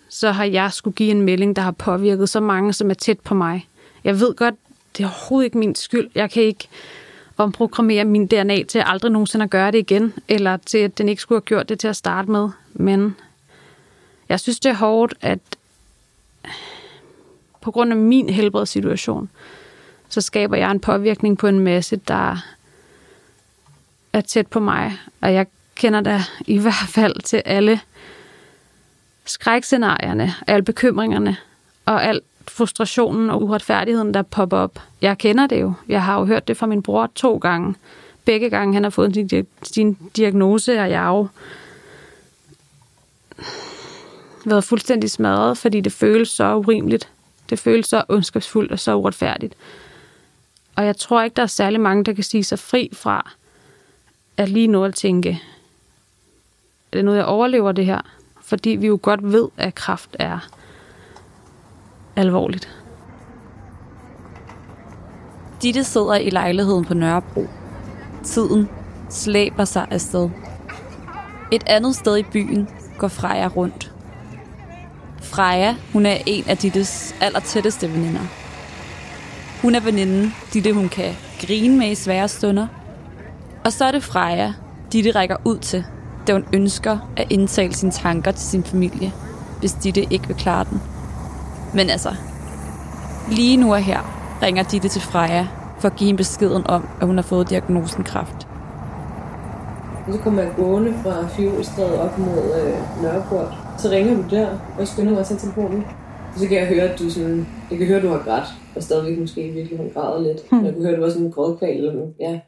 så 0.10 0.32
har 0.32 0.44
jeg 0.44 0.74
skulle 0.74 0.96
give 0.96 1.12
en 1.12 1.22
melding, 1.22 1.56
der 1.56 1.62
har 1.62 1.72
påvirket 1.72 2.30
så 2.30 2.40
mange, 2.40 2.74
som 2.74 2.90
er 2.90 2.94
tæt 2.94 3.20
på 3.20 3.34
mig. 3.34 3.68
Jeg 4.04 4.20
ved 4.20 4.36
godt, 4.36 4.56
det 4.98 5.04
er 5.04 5.08
overhovedet 5.08 5.46
ikke 5.46 5.58
min 5.58 5.76
skyld. 5.76 6.10
Jeg 6.16 6.32
kan 6.32 6.44
ikke 6.44 6.68
omprogrammere 7.38 8.06
min 8.06 8.28
DNA 8.28 8.64
til 8.64 8.84
aldrig 8.86 9.12
nogensinde 9.12 9.44
at 9.44 9.50
gøre 9.50 9.72
det 9.72 9.78
igen, 9.78 10.14
eller 10.28 10.58
til, 10.58 10.78
at 10.78 10.98
den 10.98 11.10
ikke 11.10 11.22
skulle 11.22 11.40
have 11.40 11.46
gjort 11.46 11.70
det 11.70 11.80
til 11.80 11.88
at 11.88 11.96
starte 11.96 12.32
med. 12.32 12.50
Men 12.74 13.16
jeg 14.30 14.40
synes, 14.40 14.60
det 14.60 14.70
er 14.70 14.76
hårdt, 14.76 15.14
at 15.22 15.40
på 17.62 17.72
grund 17.72 17.92
af 17.92 17.98
min 17.98 18.30
helbredssituation, 18.30 19.30
så 20.10 20.22
skaber 20.22 20.58
jeg 20.58 20.72
en 20.72 20.80
påvirkning 20.80 21.38
på 21.38 21.48
en 21.48 21.60
masse, 21.60 21.96
der 21.96 22.38
er 24.14 24.22
tæt 24.22 24.48
på 24.48 24.60
mig. 24.60 24.98
Og 25.22 25.34
jeg 25.34 25.48
kender 25.80 26.02
da 26.02 26.22
i 26.48 26.58
hvert 26.58 26.90
fald 26.90 27.22
til 27.22 27.42
alle 27.46 27.80
skrækscenarierne, 29.26 30.34
alle 30.48 30.64
bekymringerne 30.64 31.38
og 31.86 32.04
al 32.04 32.22
frustrationen 32.48 33.30
og 33.30 33.44
uretfærdigheden, 33.44 34.14
der 34.14 34.22
popper 34.22 34.58
op. 34.58 34.80
Jeg 35.02 35.18
kender 35.18 35.48
det 35.48 35.62
jo. 35.62 35.74
Jeg 35.88 36.04
har 36.04 36.20
jo 36.20 36.26
hørt 36.26 36.48
det 36.48 36.58
fra 36.58 36.66
min 36.66 36.84
bror 36.84 37.12
to 37.16 37.38
gange. 37.38 37.76
Begge 38.26 38.50
gange 38.50 38.74
han 38.74 38.84
har 38.84 38.90
fået 38.90 39.14
sin, 39.14 39.48
sin 39.64 39.98
diagnose, 40.16 40.80
og 40.80 40.90
jeg 40.90 41.00
har 41.00 41.10
jo 41.10 41.28
været 44.46 44.64
fuldstændig 44.64 45.12
smadret, 45.12 45.58
fordi 45.58 45.82
det 45.82 45.92
føles 45.92 46.30
så 46.30 46.56
urimeligt. 46.56 47.10
Det 47.50 47.60
føles 47.60 47.86
så 47.86 48.04
ondskabsfuldt 48.10 48.72
og 48.72 48.80
så 48.80 48.96
uretfærdigt. 48.96 49.54
Og 50.76 50.86
jeg 50.86 50.98
tror 50.98 51.22
ikke, 51.22 51.36
der 51.36 51.44
er 51.44 51.48
særlig 51.48 51.80
mange, 51.82 52.04
der 52.04 52.14
kan 52.14 52.24
sige 52.24 52.44
sig 52.44 52.60
fri 52.60 52.90
fra 52.94 53.32
at 54.38 54.50
lige 54.50 54.68
nå 54.68 54.84
at 54.84 54.96
tænke, 54.96 55.42
er 56.92 56.98
det 56.98 57.06
noget, 57.06 57.18
jeg 57.18 57.26
overlever 57.26 57.72
det 57.72 57.86
her? 57.86 58.02
Fordi 58.42 58.70
vi 58.70 58.88
jo 58.88 59.00
godt 59.02 59.32
ved, 59.32 59.48
at 59.58 59.76
kraft 59.76 60.16
er 60.20 60.50
alvorligt. 62.16 62.70
Ditte 65.62 65.84
sidder 65.84 66.16
i 66.16 66.30
lejligheden 66.30 66.86
på 66.86 66.94
Nørrebro. 66.94 67.48
Tiden 68.24 68.70
slæber 69.10 69.66
sig 69.66 69.88
afsted. 69.92 70.30
Et 71.52 71.64
andet 71.68 71.96
sted 71.96 72.18
i 72.18 72.24
byen 72.24 72.70
går 72.98 73.08
Freja 73.08 73.48
rundt. 73.48 73.94
Freja, 75.22 75.76
hun 75.94 76.06
er 76.06 76.18
en 76.26 76.44
af 76.48 76.58
Dittes 76.58 77.16
allertætteste 77.22 77.94
veninder. 77.94 78.22
Hun 79.62 79.76
er 79.76 79.80
veninden, 79.80 80.34
Ditte 80.54 80.74
hun 80.74 80.90
kan 80.90 81.14
grine 81.42 81.78
med 81.78 81.92
i 81.92 81.96
svære 81.96 82.28
stunder. 82.28 82.68
Og 83.66 83.74
så 83.74 83.86
er 83.86 83.92
det 83.92 84.04
Freja, 84.04 84.54
Ditte 84.92 85.12
rækker 85.12 85.38
ud 85.46 85.58
til, 85.58 85.86
da 86.28 86.34
hun 86.34 86.46
ønsker 86.54 86.98
at 87.18 87.28
indtale 87.30 87.74
sine 87.74 87.92
tanker 87.92 88.32
til 88.32 88.48
sin 88.48 88.64
familie, 88.64 89.12
hvis 89.60 89.74
Ditte 89.74 90.14
ikke 90.14 90.28
vil 90.28 90.36
klare 90.36 90.66
den. 90.70 90.82
Men 91.74 91.90
altså, 91.90 92.10
lige 93.32 93.58
nu 93.58 93.74
og 93.74 93.80
her 93.80 94.00
ringer 94.44 94.64
Ditte 94.64 94.88
til 94.88 95.02
Freja 95.02 95.48
for 95.80 95.88
at 95.88 95.96
give 95.96 96.06
hende 96.06 96.18
beskeden 96.18 96.68
om, 96.68 96.88
at 97.02 97.08
hun 97.08 97.16
har 97.16 97.24
fået 97.24 97.50
diagnosen 97.50 98.04
kræft. 98.04 98.48
Så 100.12 100.18
kommer 100.18 100.42
jeg 100.42 100.52
gående 100.56 100.94
fra 101.04 101.28
Fjolstræde 101.28 102.02
op 102.02 102.18
mod 102.18 102.38
øh, 102.62 103.04
Nørreport. 103.04 103.54
Så 103.78 103.90
ringer 103.90 104.16
du 104.16 104.24
der 104.30 104.48
og 104.80 104.88
skynder 104.88 105.12
mig 105.12 105.20
at 105.20 105.26
tage 105.28 105.40
telefonen. 105.40 105.86
Og 106.34 106.40
så 106.40 106.48
kan 106.48 106.58
jeg 106.58 106.68
høre, 106.68 106.82
at 106.82 107.00
du 107.00 107.10
sådan... 107.10 107.48
Jeg 107.72 107.78
kan 107.78 107.88
høre, 107.88 107.98
at 107.98 108.04
du 108.04 108.10
har 108.10 108.24
grædt. 108.26 108.46
Og 108.76 108.84
stadigvæk 108.84 109.20
måske 109.20 109.48
i 109.48 109.52
virkeligheden 109.52 109.92
græder 109.94 110.22
lidt. 110.22 110.50
Hmm. 110.50 110.66
Jeg 110.66 110.74
kan 110.74 110.82
høre, 110.82 110.92
at 110.92 110.98
du 110.98 111.04
var 111.04 111.10
sådan 111.10 111.26
en 111.26 111.32
grådkval. 111.32 112.14
Ja. 112.20 112.40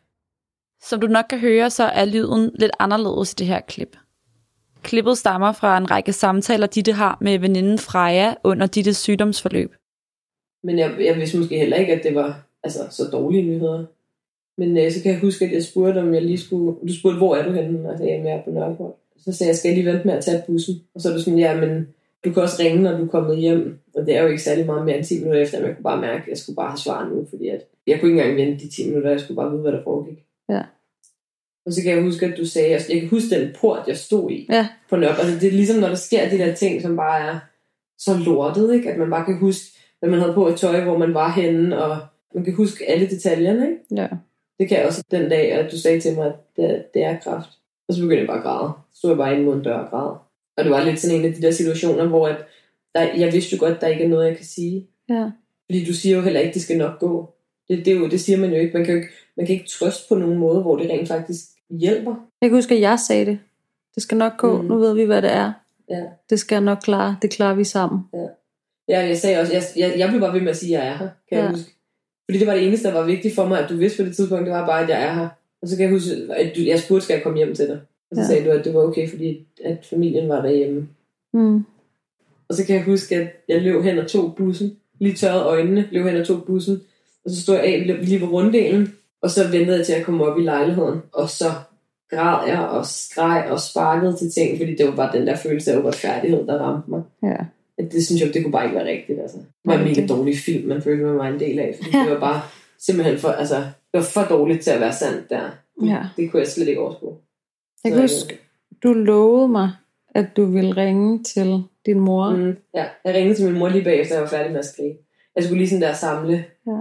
Som 0.83 1.01
du 1.01 1.07
nok 1.07 1.25
kan 1.29 1.39
høre, 1.39 1.69
så 1.69 1.83
er 1.83 2.05
lyden 2.05 2.51
lidt 2.55 2.71
anderledes 2.79 3.33
i 3.33 3.35
det 3.35 3.47
her 3.47 3.59
klip. 3.59 3.97
Klippet 4.83 5.17
stammer 5.17 5.51
fra 5.51 5.77
en 5.77 5.91
række 5.91 6.13
samtaler, 6.13 6.67
Ditte 6.67 6.91
har 6.91 7.17
med 7.21 7.39
veninden 7.39 7.77
Freja 7.77 8.33
under 8.43 8.67
Dittes 8.67 8.97
sygdomsforløb. 8.97 9.75
Men 10.63 10.79
jeg, 10.79 10.95
jeg 10.99 11.15
vidste 11.15 11.37
måske 11.37 11.57
heller 11.57 11.77
ikke, 11.77 11.93
at 11.93 12.03
det 12.03 12.15
var 12.15 12.43
altså, 12.63 12.79
så 12.89 13.03
dårlige 13.11 13.43
nyheder. 13.43 13.85
Men 14.57 14.77
øh, 14.77 14.91
så 14.91 15.03
kan 15.03 15.11
jeg 15.11 15.19
huske, 15.19 15.45
at 15.45 15.51
jeg 15.51 15.63
spurgte, 15.63 15.99
om 15.99 16.13
jeg 16.13 16.21
lige 16.21 16.37
skulle... 16.37 16.77
Du 16.87 16.99
spurgte, 16.99 17.17
hvor 17.17 17.35
er 17.35 17.43
du 17.45 17.51
henne? 17.51 17.89
Og 17.89 17.97
så 17.97 18.03
jeg 18.03 18.25
er 18.25 18.43
på 18.43 18.49
Nørreport. 18.49 18.93
Så 19.17 19.31
sagde 19.31 19.49
jeg, 19.49 19.55
skal 19.55 19.69
jeg 19.69 19.77
lige 19.77 19.91
vente 19.91 20.07
med 20.07 20.13
at 20.13 20.23
tage 20.23 20.43
bussen? 20.47 20.81
Og 20.95 21.01
så 21.01 21.09
er 21.09 21.13
du 21.13 21.21
sådan, 21.21 21.39
ja, 21.39 21.59
men 21.59 21.87
du 22.25 22.33
kan 22.33 22.43
også 22.43 22.63
ringe, 22.63 22.81
når 22.81 22.97
du 22.97 23.03
er 23.03 23.07
kommet 23.07 23.37
hjem. 23.37 23.79
Og 23.95 24.05
det 24.05 24.15
er 24.15 24.21
jo 24.21 24.27
ikke 24.27 24.41
særlig 24.41 24.65
meget 24.65 24.85
mere 24.85 24.97
end 24.97 25.05
10 25.05 25.19
minutter 25.19 25.41
efter, 25.41 25.59
men 25.59 25.67
jeg 25.67 25.75
kunne 25.75 25.83
bare 25.83 26.01
mærke, 26.01 26.21
at 26.21 26.27
jeg 26.27 26.37
skulle 26.37 26.55
bare 26.55 26.69
have 26.69 26.77
svar 26.77 27.09
nu, 27.09 27.25
fordi 27.29 27.47
at 27.47 27.61
jeg 27.87 27.99
kunne 27.99 28.11
ikke 28.11 28.21
engang 28.21 28.37
vente 28.37 28.65
de 28.65 28.71
10 28.71 28.87
minutter, 28.87 29.11
jeg 29.11 29.19
skulle 29.19 29.35
bare 29.35 29.51
vide, 29.51 29.61
hvad 29.61 29.71
der 29.71 29.83
foregik. 29.83 30.25
Ja. 30.51 30.61
Og 31.65 31.73
så 31.73 31.81
kan 31.83 31.91
jeg 31.95 32.03
huske, 32.03 32.25
at 32.25 32.37
du 32.37 32.45
sagde, 32.45 32.75
at 32.75 32.89
jeg 32.89 32.99
kan 32.99 33.09
huske 33.09 33.35
den 33.35 33.55
port, 33.59 33.83
jeg 33.87 33.97
stod 33.97 34.31
i 34.31 34.47
Ja. 34.49 34.67
på 34.89 34.95
Nørreport. 34.95 35.25
Altså, 35.25 35.39
det 35.39 35.47
er 35.47 35.51
ligesom, 35.51 35.79
når 35.79 35.87
der 35.87 35.95
sker 35.95 36.29
de 36.29 36.37
der 36.37 36.55
ting, 36.55 36.81
som 36.81 36.95
bare 36.95 37.19
er 37.29 37.39
så 37.97 38.17
lortet, 38.25 38.73
ikke? 38.73 38.91
at 38.91 38.99
man 38.99 39.09
bare 39.09 39.25
kan 39.25 39.37
huske, 39.37 39.65
hvad 39.99 40.09
man 40.09 40.19
havde 40.19 40.33
på 40.33 40.49
i 40.53 40.57
tøj, 40.57 40.83
hvor 40.83 40.97
man 40.97 41.13
var 41.13 41.31
henne, 41.31 41.83
og 41.83 41.97
man 42.35 42.43
kan 42.43 42.53
huske 42.55 42.89
alle 42.89 43.09
detaljerne. 43.09 43.69
Ikke? 43.69 44.01
Ja. 44.01 44.07
Det 44.59 44.67
kan 44.69 44.77
jeg 44.77 44.87
også 44.87 45.03
den 45.11 45.29
dag, 45.29 45.51
at 45.51 45.71
du 45.71 45.77
sagde 45.77 45.99
til 45.99 46.15
mig, 46.15 46.25
at 46.27 46.35
det, 46.55 46.85
det 46.93 47.03
er 47.03 47.19
kraft. 47.19 47.49
Og 47.87 47.93
så 47.93 48.01
begyndte 48.01 48.19
jeg 48.19 48.27
bare 48.27 48.37
at 48.37 48.43
græde. 48.43 48.71
Så 48.93 48.97
stod 48.97 49.09
jeg 49.09 49.17
bare 49.17 49.33
inde 49.33 49.45
mod 49.45 49.55
en 49.55 49.63
dør 49.63 49.77
og 49.77 49.89
græd. 49.89 50.15
Og 50.57 50.63
det 50.63 50.71
var 50.71 50.83
lidt 50.83 50.99
sådan 50.99 51.19
en 51.19 51.25
af 51.25 51.33
de 51.33 51.41
der 51.41 51.51
situationer, 51.51 52.05
hvor 52.07 52.27
at 52.27 52.37
der, 52.95 53.01
jeg 53.01 53.33
vidste 53.33 53.55
jo 53.55 53.59
godt, 53.59 53.73
at 53.75 53.81
der 53.81 53.87
ikke 53.87 54.03
er 54.03 54.07
noget, 54.09 54.27
jeg 54.27 54.35
kan 54.37 54.45
sige. 54.45 54.87
Ja. 55.09 55.31
Fordi 55.65 55.85
du 55.85 55.93
siger 55.93 56.15
jo 56.15 56.21
heller 56.21 56.39
ikke, 56.39 56.49
at 56.49 56.53
det 56.53 56.61
skal 56.61 56.77
nok 56.77 56.99
gå. 56.99 57.33
Det, 57.69 57.85
det, 57.85 57.99
jo, 57.99 58.09
det 58.09 58.21
siger 58.21 58.37
man 58.37 58.49
jo 58.49 58.55
ikke. 58.55 58.73
Man 58.77 58.85
kan 58.85 58.93
jo 58.93 58.99
ikke, 59.01 59.13
man 59.37 59.45
kan 59.45 59.53
ikke 59.55 59.69
trøste 59.69 60.03
på 60.09 60.15
nogen 60.15 60.37
måde, 60.37 60.61
hvor 60.61 60.77
det 60.77 60.89
rent 60.89 61.07
faktisk 61.07 61.45
hjælper. 61.69 62.15
Jeg 62.41 62.49
kan 62.49 62.57
huske, 62.57 62.75
at 62.75 62.81
jeg 62.81 62.99
sagde 62.99 63.25
det. 63.25 63.39
Det 63.95 64.03
skal 64.03 64.17
nok 64.17 64.37
gå. 64.37 64.61
Mm. 64.61 64.67
Nu 64.67 64.77
ved 64.77 64.93
vi, 64.93 65.03
hvad 65.03 65.21
det 65.21 65.31
er. 65.31 65.53
Ja. 65.89 66.03
Det 66.29 66.39
skal 66.39 66.55
jeg 66.55 66.63
nok 66.63 66.77
klare. 66.83 67.17
Det 67.21 67.29
klarer 67.31 67.55
vi 67.55 67.63
sammen. 67.63 67.99
Ja, 68.87 68.99
jeg 68.99 69.17
sagde 69.17 69.39
også, 69.39 69.53
jeg, 69.53 69.63
jeg, 69.77 69.93
jeg 69.97 70.09
blev 70.09 70.21
bare 70.21 70.33
ved 70.33 70.41
med 70.41 70.49
at 70.49 70.57
sige, 70.57 70.77
at 70.77 70.83
jeg 70.85 70.93
er 70.93 70.97
her, 70.97 71.09
kan 71.29 71.37
ja. 71.37 71.37
jeg 71.37 71.45
Ja. 71.45 71.51
huske. 71.51 71.71
Fordi 72.29 72.39
det 72.39 72.47
var 72.47 72.53
det 72.55 72.67
eneste, 72.67 72.87
der 72.87 72.93
var 72.93 73.05
vigtigt 73.05 73.35
for 73.35 73.47
mig, 73.47 73.59
at 73.63 73.69
du 73.69 73.75
vidste 73.75 74.03
på 74.03 74.07
det 74.07 74.15
tidspunkt, 74.15 74.45
det 74.45 74.53
var 74.53 74.65
bare, 74.65 74.83
at 74.83 74.89
jeg 74.89 75.03
er 75.03 75.13
her. 75.13 75.27
Og 75.61 75.67
så 75.67 75.77
kan 75.77 75.83
jeg 75.83 75.93
huske, 75.93 76.11
at 76.29 76.55
du, 76.55 76.61
jeg 76.61 76.79
spurgte, 76.79 77.03
skal 77.03 77.13
jeg 77.13 77.23
komme 77.23 77.37
hjem 77.37 77.55
til 77.55 77.67
dig? 77.67 77.79
Og 78.11 78.15
så 78.15 78.21
ja. 78.21 78.21
Ja. 78.21 78.27
sagde 78.27 78.45
du, 78.45 78.51
at 78.51 78.65
det 78.65 78.73
var 78.73 78.81
okay, 78.81 79.09
fordi 79.09 79.45
at 79.63 79.85
familien 79.89 80.29
var 80.29 80.41
derhjemme. 80.41 80.87
Mm. 81.33 81.63
Og 82.47 82.55
så 82.55 82.65
kan 82.65 82.75
jeg 82.75 82.83
huske, 82.83 83.15
at 83.15 83.27
jeg 83.47 83.61
løb 83.61 83.81
hen 83.83 83.97
og 83.99 84.07
tog 84.07 84.35
bussen, 84.35 84.77
lige 84.99 85.15
tørrede 85.15 85.43
øjnene, 85.43 85.87
løb 85.91 86.05
hen 86.05 86.15
og 86.17 86.27
tog 86.27 86.43
bussen, 86.43 86.81
og 87.25 87.31
så 87.31 87.41
stod 87.41 87.55
jeg 87.55 87.63
af 87.63 88.05
lige 88.05 88.21
ved 88.21 88.27
runddelen, 88.27 88.93
og 89.21 89.29
så 89.29 89.47
ventede 89.47 89.77
jeg 89.77 89.85
til 89.85 89.93
at 89.93 90.05
komme 90.05 90.25
op 90.25 90.39
i 90.39 90.43
lejligheden, 90.43 91.01
og 91.13 91.29
så 91.29 91.45
græd 92.11 92.47
jeg 92.47 92.59
og 92.59 92.85
skreg 92.85 93.47
og 93.51 93.59
sparkede 93.59 94.15
til 94.17 94.31
ting, 94.31 94.57
fordi 94.57 94.75
det 94.75 94.85
var 94.85 94.95
bare 94.95 95.17
den 95.17 95.27
der 95.27 95.35
følelse 95.35 95.71
af 95.73 95.79
uretfærdighed, 95.79 96.47
der 96.47 96.57
ramte 96.59 96.89
mig. 96.89 97.01
Ja. 97.23 97.35
At 97.77 97.91
det 97.91 98.05
synes 98.05 98.21
jeg, 98.21 98.33
det 98.33 98.43
kunne 98.43 98.51
bare 98.51 98.65
ikke 98.65 98.75
være 98.77 98.87
rigtigt. 98.89 99.19
Altså. 99.19 99.37
Det 99.37 99.45
var 99.65 99.73
en 99.77 99.83
mega 99.83 100.07
dårlig 100.07 100.37
film, 100.37 100.67
man 100.67 100.81
følte 100.81 101.05
mig 101.05 101.17
var 101.17 101.27
en 101.27 101.39
del 101.39 101.59
af, 101.59 101.75
fordi 101.77 101.97
Ja. 101.97 102.03
det 102.03 102.11
var 102.11 102.19
bare 102.19 102.41
simpelthen 102.79 103.17
for, 103.17 103.29
altså, 103.29 103.55
det 103.55 103.93
var 103.93 104.01
for 104.01 104.21
dårligt 104.23 104.61
til 104.63 104.71
at 104.71 104.79
være 104.79 104.93
sandt 104.93 105.29
der. 105.29 105.49
Ja. 105.85 105.99
Det 106.17 106.31
kunne 106.31 106.39
jeg 106.39 106.47
slet 106.47 106.67
ikke 106.67 106.81
overskue. 106.81 107.13
Jeg 107.83 107.91
kan 107.91 108.01
huske, 108.01 108.37
du 108.83 108.93
lovede 108.93 109.47
mig, 109.47 109.71
at 110.15 110.25
du 110.37 110.45
ville 110.45 110.77
ringe 110.77 111.23
til 111.23 111.63
din 111.85 111.99
mor. 111.99 112.29
Mm, 112.35 112.57
ja, 112.75 112.85
jeg 113.05 113.13
ringede 113.15 113.35
til 113.35 113.45
min 113.45 113.59
mor 113.59 113.69
lige 113.69 113.83
bagefter, 113.83 114.15
jeg 114.15 114.21
var 114.23 114.29
færdig 114.29 114.51
med 114.51 114.59
at 114.59 114.65
skrive. 114.65 114.93
Jeg 115.35 115.43
skulle 115.43 115.57
lige 115.57 115.69
sådan 115.69 115.81
der 115.81 115.93
samle. 115.93 116.45
Ja. 116.67 116.71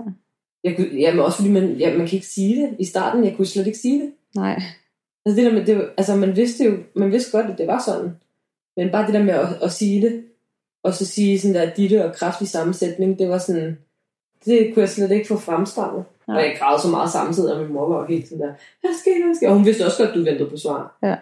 Jeg 0.64 0.76
kunne, 0.76 0.88
jamen 0.98 1.20
også 1.24 1.36
fordi 1.36 1.50
man, 1.50 1.72
ja, 1.72 1.96
man 1.96 2.06
kan 2.06 2.16
ikke 2.16 2.26
sige 2.26 2.62
det. 2.62 2.76
I 2.78 2.84
starten, 2.84 3.24
jeg 3.24 3.34
kunne 3.36 3.46
slet 3.46 3.66
ikke 3.66 3.78
sige 3.78 4.00
det. 4.00 4.12
Nej. 4.36 4.62
Altså, 5.26 5.42
det 5.42 5.52
der 5.52 5.58
med, 5.58 5.66
det, 5.66 5.90
altså 5.96 6.16
man 6.16 6.36
vidste 6.36 6.64
jo, 6.64 6.78
man 6.94 7.12
vidste 7.12 7.38
godt, 7.38 7.50
at 7.50 7.58
det 7.58 7.66
var 7.66 7.82
sådan. 7.86 8.10
Men 8.76 8.90
bare 8.90 9.06
det 9.06 9.14
der 9.14 9.22
med 9.22 9.34
at, 9.34 9.48
at 9.62 9.72
sige 9.72 10.02
det, 10.02 10.24
og 10.82 10.94
så 10.94 11.06
sige 11.06 11.40
sådan 11.40 11.54
der 11.54 11.74
ditte 11.74 12.04
og 12.04 12.14
kraftig 12.14 12.48
sammensætning, 12.48 13.18
det 13.18 13.28
var 13.28 13.38
sådan, 13.38 13.78
det 14.44 14.70
kunne 14.74 14.80
jeg 14.80 14.88
slet 14.88 15.10
ikke 15.10 15.28
få 15.28 15.36
fremstammet. 15.36 16.04
Og 16.26 16.34
jeg 16.36 16.56
græd 16.58 16.80
så 16.82 16.88
meget 16.88 17.10
samtidig, 17.10 17.54
og 17.54 17.62
min 17.62 17.72
mor 17.72 17.88
var 17.88 18.06
helt 18.06 18.28
sådan 18.28 18.46
der, 18.46 18.52
hvad 18.80 18.90
sker 19.00 19.14
der, 19.14 19.26
hvad 19.26 19.34
sker? 19.34 19.48
Og 19.48 19.54
hun 19.54 19.64
vidste 19.64 19.86
også 19.86 19.98
godt, 19.98 20.08
at 20.08 20.14
du 20.14 20.24
ventede 20.24 20.50
på 20.50 20.56
svar. 20.56 20.98
Ja. 21.02 21.16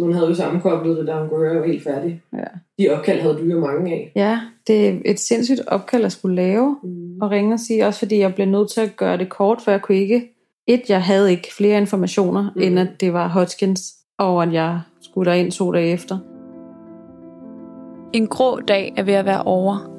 Så 0.00 0.04
hun 0.04 0.14
havde 0.14 0.28
jo 0.28 0.34
sammenkoblet 0.34 0.96
det, 0.96 1.06
da 1.06 1.14
hun 1.18 1.28
kunne 1.28 1.38
høre, 1.38 1.48
at 1.50 1.54
jeg 1.54 1.62
var 1.62 1.66
helt 1.68 1.84
færdig. 1.84 2.22
Ja. 2.32 2.44
De 2.78 2.96
opkald 2.96 3.20
havde 3.20 3.34
du 3.34 3.44
jo 3.44 3.60
mange 3.60 3.92
af. 3.92 4.12
Ja, 4.16 4.40
det 4.66 4.88
er 4.88 4.94
et 5.04 5.20
sindssygt 5.20 5.60
opkald 5.66 6.04
at 6.04 6.12
skulle 6.12 6.36
lave. 6.36 6.76
Mm. 6.82 7.20
Og 7.22 7.30
ringe 7.30 7.54
og 7.54 7.60
sige, 7.60 7.86
også 7.86 7.98
fordi 7.98 8.18
jeg 8.18 8.34
blev 8.34 8.46
nødt 8.46 8.70
til 8.70 8.80
at 8.80 8.96
gøre 8.96 9.16
det 9.18 9.28
kort, 9.28 9.60
for 9.64 9.70
jeg 9.70 9.82
kunne 9.82 9.98
ikke... 9.98 10.36
Et, 10.66 10.82
jeg 10.88 11.02
havde 11.02 11.30
ikke 11.30 11.54
flere 11.54 11.78
informationer, 11.78 12.42
Mm. 12.42 12.50
mm. 12.56 12.62
end 12.62 12.78
at 12.78 12.88
det 13.00 13.12
var 13.12 13.28
Hodgkins, 13.28 13.94
og 14.18 14.42
at 14.42 14.52
jeg 14.52 14.80
skulle 15.02 15.30
derind 15.30 15.50
to 15.52 15.72
dage 15.72 15.92
efter. 15.92 16.18
En 18.12 18.26
grå 18.26 18.60
dag 18.60 18.94
er 18.96 19.02
ved 19.02 19.14
at 19.14 19.24
være 19.24 19.42
over. 19.42 19.90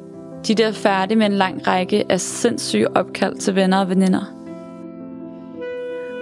De 0.48 0.56
der 0.56 0.68
er 0.68 0.72
færdige 0.72 1.18
med 1.18 1.26
en 1.26 1.32
lang 1.32 1.68
række 1.68 2.06
af 2.10 2.20
sindssyge 2.20 2.98
opkald 2.98 3.36
til 3.36 3.56
venner 3.56 3.80
og 3.80 3.90
veninder. 3.90 4.34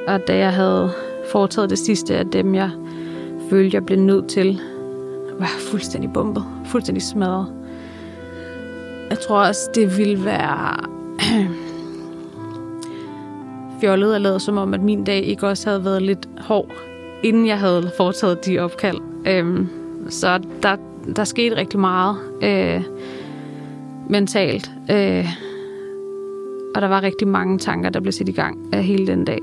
Og 0.07 0.27
da 0.27 0.37
jeg 0.37 0.53
havde 0.53 0.89
foretaget 1.31 1.69
det 1.69 1.79
sidste 1.79 2.17
af 2.17 2.25
dem, 2.25 2.55
jeg 2.55 2.69
følte, 3.49 3.75
jeg 3.75 3.85
blev 3.85 3.99
nødt 3.99 4.27
til, 4.27 4.61
var 5.39 5.47
fuldstændig 5.71 6.13
bumpet. 6.13 6.43
Fuldstændig 6.65 7.03
smadret. 7.03 7.53
Jeg 9.09 9.19
tror 9.19 9.39
også, 9.39 9.69
det 9.75 9.97
ville 9.97 10.25
være 10.25 10.75
fjollet 13.81 14.15
at 14.15 14.21
lade 14.21 14.39
som 14.39 14.57
om, 14.57 14.73
at 14.73 14.81
min 14.81 15.03
dag 15.03 15.23
ikke 15.23 15.47
også 15.47 15.69
havde 15.69 15.85
været 15.85 16.01
lidt 16.01 16.29
hård, 16.37 16.71
inden 17.23 17.47
jeg 17.47 17.59
havde 17.59 17.91
foretaget 17.97 18.45
de 18.45 18.59
opkald. 18.59 18.97
Øhm, 19.27 19.67
så 20.09 20.39
der, 20.63 20.75
der 21.15 21.23
skete 21.23 21.55
rigtig 21.55 21.79
meget 21.79 22.17
øh, 22.43 22.83
mentalt. 24.09 24.71
Øh, 24.91 25.27
og 26.75 26.81
der 26.81 26.87
var 26.87 27.03
rigtig 27.03 27.27
mange 27.27 27.57
tanker, 27.57 27.89
der 27.89 27.99
blev 27.99 28.11
sat 28.11 28.29
i 28.29 28.31
gang 28.31 28.73
af 28.73 28.83
hele 28.83 29.07
den 29.07 29.25
dag. 29.25 29.39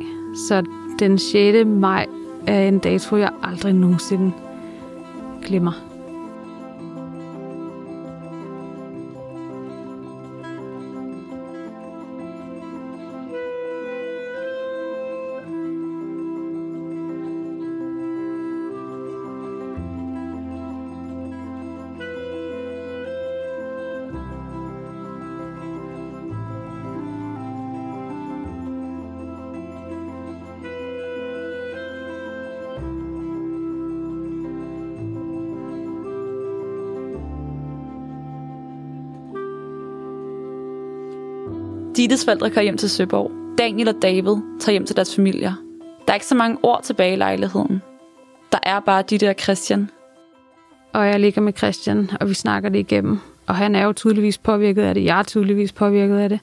Så 0.49 0.63
den 0.99 1.19
6. 1.19 1.67
maj 1.67 2.07
er 2.47 2.69
en 2.69 2.79
dato, 2.79 3.17
jeg 3.17 3.31
aldrig 3.43 3.73
nogensinde 3.73 4.33
glemmer. 5.43 5.86
Dittes 41.97 42.25
forældre 42.25 42.51
kører 42.51 42.63
hjem 42.63 42.77
til 42.77 42.91
Søborg. 42.91 43.31
Daniel 43.59 43.89
og 43.89 43.95
David 44.03 44.37
tager 44.61 44.71
hjem 44.71 44.87
til 44.87 44.97
deres 44.97 45.15
familier. 45.15 45.53
Der 46.07 46.13
er 46.13 46.15
ikke 46.15 46.27
så 46.27 46.35
mange 46.35 46.59
år 46.63 46.81
tilbage 46.81 47.13
i 47.13 47.17
lejligheden. 47.17 47.83
Der 48.53 48.59
er 48.63 48.81
bare 48.81 49.03
Ditte 49.11 49.29
og 49.29 49.35
Christian. 49.43 49.91
Og 50.93 51.07
jeg 51.07 51.21
ligger 51.21 51.43
med 51.43 51.53
Christian, 51.57 52.11
og 52.21 52.29
vi 52.29 52.35
snakker 52.35 52.69
det 52.69 52.79
igennem. 52.79 53.19
Og 53.47 53.55
han 53.55 53.75
er 53.75 53.85
jo 53.85 53.93
tydeligvis 53.93 54.39
påvirket 54.39 54.83
af 54.83 54.95
det. 54.95 55.05
Jeg 55.05 55.19
er 55.19 55.23
tydeligvis 55.23 55.73
påvirket 55.73 56.19
af 56.19 56.29
det. 56.29 56.41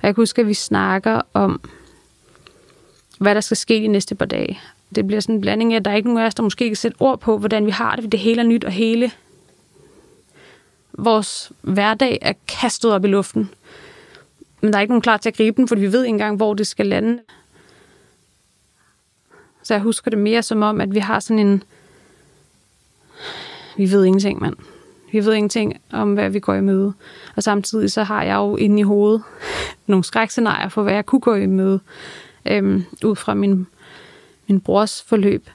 Og 0.00 0.06
jeg 0.06 0.14
kan 0.14 0.22
huske, 0.22 0.40
at 0.40 0.48
vi 0.48 0.54
snakker 0.54 1.20
om, 1.34 1.60
hvad 3.18 3.34
der 3.34 3.40
skal 3.40 3.56
ske 3.56 3.74
de 3.74 3.88
næste 3.88 4.14
par 4.14 4.26
dage. 4.26 4.60
Det 4.94 5.06
bliver 5.06 5.20
sådan 5.20 5.34
en 5.34 5.40
blanding 5.40 5.72
af, 5.72 5.76
at 5.76 5.84
der 5.84 5.90
er 5.90 5.96
ikke 5.96 6.08
nogen 6.08 6.22
af 6.22 6.26
os, 6.26 6.34
der 6.34 6.42
måske 6.42 6.66
kan 6.66 6.76
sætte 6.76 6.96
ord 7.00 7.20
på, 7.20 7.38
hvordan 7.38 7.66
vi 7.66 7.70
har 7.70 7.96
det. 7.96 8.12
Det 8.12 8.20
hele 8.20 8.42
er 8.42 8.46
nyt, 8.46 8.64
og 8.64 8.72
hele 8.72 9.10
vores 10.92 11.52
hverdag 11.60 12.18
er 12.22 12.32
kastet 12.48 12.92
op 12.92 13.04
i 13.04 13.08
luften. 13.08 13.50
Men 14.60 14.72
der 14.72 14.78
er 14.78 14.80
ikke 14.80 14.92
nogen 14.92 15.02
klar 15.02 15.16
til 15.16 15.28
at 15.28 15.36
gribe 15.36 15.56
den, 15.56 15.68
fordi 15.68 15.80
vi 15.80 15.92
ved 15.92 16.04
ikke 16.04 16.08
engang, 16.08 16.36
hvor 16.36 16.54
det 16.54 16.66
skal 16.66 16.86
lande. 16.86 17.18
Så 19.62 19.74
jeg 19.74 19.82
husker 19.82 20.10
det 20.10 20.18
mere 20.18 20.42
som 20.42 20.62
om, 20.62 20.80
at 20.80 20.94
vi 20.94 20.98
har 20.98 21.20
sådan 21.20 21.46
en... 21.46 21.62
Vi 23.76 23.90
ved 23.90 24.04
ingenting, 24.04 24.40
mand. 24.40 24.56
Vi 25.12 25.24
ved 25.24 25.34
ingenting 25.34 25.80
om, 25.92 26.14
hvad 26.14 26.30
vi 26.30 26.40
går 26.40 26.54
i 26.54 26.60
møde. 26.60 26.92
Og 27.36 27.42
samtidig 27.42 27.92
så 27.92 28.02
har 28.02 28.22
jeg 28.22 28.34
jo 28.34 28.56
inde 28.56 28.80
i 28.80 28.82
hovedet 28.82 29.22
nogle 29.86 30.04
skrækscenarier 30.04 30.68
for, 30.68 30.82
hvad 30.82 30.94
jeg 30.94 31.06
kunne 31.06 31.20
gå 31.20 31.34
i 31.34 31.46
møde. 31.46 31.80
Øhm, 32.46 32.84
ud 33.04 33.16
fra 33.16 33.34
min, 33.34 33.66
min 34.46 34.60
brors 34.60 35.02
forløb. 35.02 35.48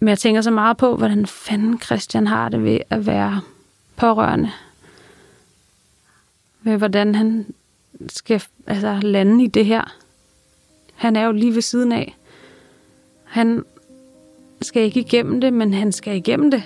Men 0.00 0.08
jeg 0.08 0.18
tænker 0.18 0.40
så 0.40 0.50
meget 0.50 0.76
på, 0.76 0.96
hvordan 0.96 1.26
fanden 1.26 1.80
Christian 1.80 2.26
har 2.26 2.48
det 2.48 2.64
ved 2.64 2.78
at 2.90 3.06
være 3.06 3.40
pårørende. 3.96 4.50
Ved 6.62 6.76
hvordan 6.76 7.14
han 7.14 7.46
skal 8.08 8.42
altså, 8.66 9.00
lande 9.02 9.44
i 9.44 9.46
det 9.46 9.66
her. 9.66 9.96
Han 10.94 11.16
er 11.16 11.24
jo 11.24 11.32
lige 11.32 11.54
ved 11.54 11.62
siden 11.62 11.92
af. 11.92 12.16
Han 13.24 13.64
skal 14.62 14.82
ikke 14.82 15.00
igennem 15.00 15.40
det, 15.40 15.52
men 15.52 15.74
han 15.74 15.92
skal 15.92 16.16
igennem 16.16 16.50
det. 16.50 16.62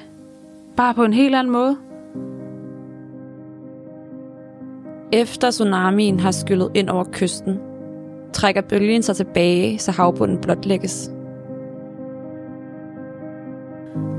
Bare 0.76 0.94
på 0.94 1.04
en 1.04 1.12
helt 1.12 1.34
anden 1.34 1.52
måde. 1.52 1.76
Efter 5.12 5.50
tsunamien 5.50 6.20
har 6.20 6.30
skyllet 6.30 6.70
ind 6.74 6.90
over 6.90 7.04
kysten, 7.12 7.58
trækker 8.32 8.60
bølgen 8.60 9.02
sig 9.02 9.16
tilbage, 9.16 9.78
så 9.78 9.92
havbunden 9.92 10.38
blotlægges. 10.38 11.10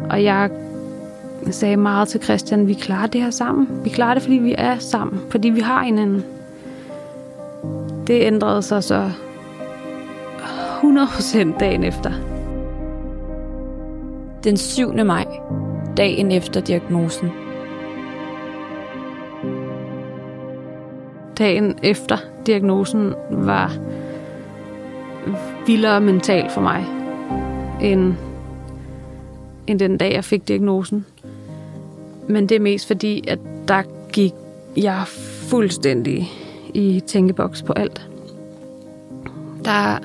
Og 0.09 0.23
jeg 0.23 0.49
sagde 1.51 1.77
meget 1.77 2.07
til 2.07 2.23
Christian, 2.23 2.67
vi 2.67 2.73
klarer 2.73 3.07
det 3.07 3.21
her 3.21 3.29
sammen. 3.29 3.67
Vi 3.83 3.89
klarer 3.89 4.13
det, 4.13 4.23
fordi 4.23 4.35
vi 4.35 4.55
er 4.57 4.77
sammen. 4.77 5.21
Fordi 5.29 5.49
vi 5.49 5.59
har 5.59 5.83
hinanden. 5.83 6.23
Det 8.07 8.23
ændrede 8.23 8.61
sig 8.61 8.83
så 8.83 9.11
100% 10.83 11.57
dagen 11.59 11.83
efter. 11.83 12.11
Den 14.43 14.57
7. 14.57 14.93
maj, 15.05 15.25
dagen 15.97 16.31
efter 16.31 16.61
diagnosen. 16.61 17.31
Dagen 21.37 21.75
efter 21.83 22.17
diagnosen 22.45 23.13
var 23.31 23.71
vildere 25.67 26.01
mentalt 26.01 26.51
for 26.51 26.61
mig, 26.61 26.85
end, 27.81 28.13
end 29.67 29.79
den 29.79 29.97
dag, 29.97 30.13
jeg 30.13 30.23
fik 30.23 30.47
diagnosen. 30.47 31.05
Men 32.27 32.49
det 32.49 32.55
er 32.55 32.59
mest 32.59 32.87
fordi, 32.87 33.23
at 33.27 33.39
der 33.67 33.83
gik 34.11 34.33
jeg 34.77 35.03
fuldstændig 35.49 36.31
i 36.73 36.99
tænkeboks 37.07 37.61
på 37.61 37.73
alt. 37.73 38.07
Der... 39.65 39.99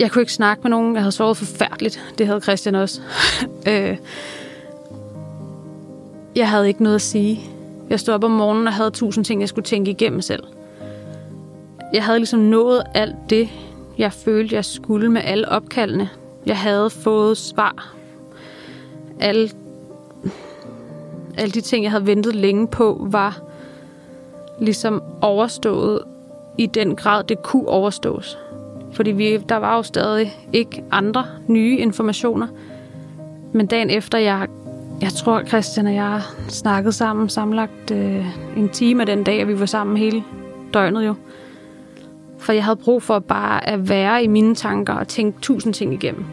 Jeg 0.00 0.10
kunne 0.10 0.22
ikke 0.22 0.32
snakke 0.32 0.62
med 0.62 0.70
nogen. 0.70 0.94
Jeg 0.94 1.02
havde 1.02 1.12
sovet 1.12 1.36
forfærdeligt. 1.36 2.14
Det 2.18 2.26
havde 2.26 2.40
Christian 2.40 2.74
også. 2.74 3.00
Øh, 3.68 3.96
jeg 6.36 6.50
havde 6.50 6.68
ikke 6.68 6.82
noget 6.82 6.94
at 6.94 7.02
sige. 7.02 7.40
Jeg 7.90 8.00
stod 8.00 8.14
op 8.14 8.24
om 8.24 8.30
morgenen 8.30 8.66
og 8.66 8.72
havde 8.72 8.90
tusind 8.90 9.24
ting, 9.24 9.40
jeg 9.40 9.48
skulle 9.48 9.64
tænke 9.64 9.90
igennem 9.90 10.20
selv. 10.20 10.42
Jeg 11.92 12.04
havde 12.04 12.18
ligesom 12.18 12.40
nået 12.40 12.82
alt 12.94 13.16
det, 13.30 13.48
jeg 13.98 14.12
følte, 14.12 14.54
jeg 14.54 14.64
skulle 14.64 15.08
med 15.08 15.22
alle 15.24 15.48
opkaldene. 15.48 16.08
Jeg 16.46 16.58
havde 16.58 16.90
fået 16.90 17.36
svar. 17.36 17.94
Alle, 19.20 19.50
alle 21.36 21.52
de 21.52 21.60
ting, 21.60 21.84
jeg 21.84 21.90
havde 21.90 22.06
ventet 22.06 22.34
længe 22.34 22.66
på, 22.66 23.06
var 23.10 23.42
ligesom 24.60 25.02
overstået 25.20 26.02
i 26.58 26.66
den 26.66 26.96
grad, 26.96 27.24
det 27.24 27.42
kunne 27.42 27.68
overstås. 27.68 28.38
Fordi 28.92 29.10
vi, 29.10 29.36
der 29.36 29.56
var 29.56 29.76
jo 29.76 29.82
stadig 29.82 30.38
ikke 30.52 30.84
andre 30.90 31.24
nye 31.46 31.78
informationer. 31.78 32.46
Men 33.52 33.66
dagen 33.66 33.90
efter, 33.90 34.18
jeg, 34.18 34.48
jeg 35.00 35.10
tror, 35.10 35.42
Christian 35.44 35.86
og 35.86 35.94
jeg 35.94 36.20
snakkede 36.48 36.92
sammen 36.92 37.28
sammenlagt 37.28 37.90
øh, 37.90 38.26
en 38.56 38.68
time 38.68 39.02
af 39.02 39.06
den 39.06 39.24
dag, 39.24 39.42
og 39.42 39.48
vi 39.48 39.60
var 39.60 39.66
sammen 39.66 39.96
hele 39.96 40.24
døgnet 40.74 41.06
jo. 41.06 41.14
For 42.38 42.52
jeg 42.52 42.64
havde 42.64 42.76
brug 42.76 43.02
for 43.02 43.18
bare 43.18 43.68
at 43.68 43.88
være 43.88 44.24
i 44.24 44.26
mine 44.26 44.54
tanker 44.54 44.94
og 44.94 45.08
tænke 45.08 45.40
tusind 45.40 45.74
ting 45.74 45.94
igennem. 45.94 46.24